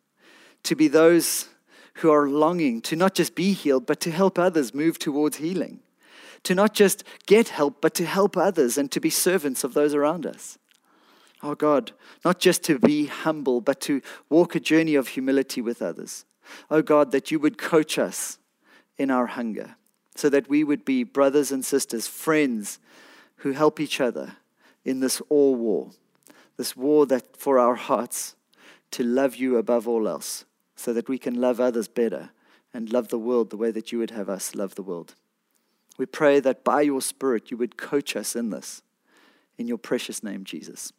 to 0.62 0.76
be 0.76 0.88
those 0.88 1.48
who 1.94 2.10
are 2.10 2.28
longing 2.28 2.80
to 2.80 2.96
not 2.96 3.14
just 3.14 3.34
be 3.34 3.52
healed, 3.52 3.86
but 3.86 4.00
to 4.00 4.10
help 4.10 4.38
others 4.38 4.72
move 4.72 4.98
towards 4.98 5.36
healing, 5.36 5.80
to 6.44 6.54
not 6.54 6.74
just 6.74 7.04
get 7.26 7.48
help, 7.48 7.80
but 7.80 7.94
to 7.94 8.06
help 8.06 8.36
others 8.36 8.78
and 8.78 8.90
to 8.92 9.00
be 9.00 9.10
servants 9.10 9.64
of 9.64 9.74
those 9.74 9.94
around 9.94 10.24
us. 10.24 10.58
Oh 11.42 11.54
God, 11.54 11.92
not 12.24 12.38
just 12.38 12.62
to 12.64 12.78
be 12.78 13.06
humble, 13.06 13.60
but 13.60 13.80
to 13.82 14.00
walk 14.28 14.54
a 14.54 14.60
journey 14.60 14.94
of 14.94 15.08
humility 15.08 15.60
with 15.60 15.82
others. 15.82 16.24
Oh 16.70 16.82
God, 16.82 17.10
that 17.12 17.30
you 17.30 17.38
would 17.40 17.58
coach 17.58 17.98
us 17.98 18.38
in 18.96 19.10
our 19.10 19.26
hunger 19.26 19.76
so 20.14 20.28
that 20.28 20.48
we 20.48 20.62
would 20.62 20.84
be 20.84 21.04
brothers 21.04 21.50
and 21.50 21.64
sisters, 21.64 22.06
friends 22.06 22.78
who 23.36 23.52
help 23.52 23.80
each 23.80 24.00
other 24.00 24.36
in 24.84 25.00
this 25.00 25.22
awe 25.30 25.52
war, 25.52 25.90
this 26.56 26.76
war 26.76 27.06
that 27.06 27.36
for 27.36 27.58
our 27.58 27.74
hearts 27.74 28.36
to 28.90 29.02
love 29.02 29.36
you 29.36 29.56
above 29.56 29.88
all 29.88 30.06
else, 30.06 30.44
so 30.76 30.92
that 30.92 31.08
we 31.08 31.18
can 31.18 31.40
love 31.40 31.60
others 31.60 31.88
better 31.88 32.30
and 32.74 32.92
love 32.92 33.08
the 33.08 33.18
world 33.18 33.50
the 33.50 33.56
way 33.56 33.70
that 33.70 33.90
you 33.90 33.98
would 33.98 34.10
have 34.10 34.28
us 34.28 34.54
love 34.54 34.74
the 34.74 34.82
world. 34.82 35.14
We 35.98 36.06
pray 36.06 36.40
that 36.40 36.64
by 36.64 36.82
your 36.82 37.00
Spirit 37.00 37.50
you 37.50 37.56
would 37.56 37.76
coach 37.76 38.16
us 38.16 38.34
in 38.36 38.50
this. 38.50 38.82
In 39.58 39.68
your 39.68 39.78
precious 39.78 40.22
name, 40.22 40.44
Jesus. 40.44 40.92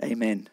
Amen. 0.00 0.48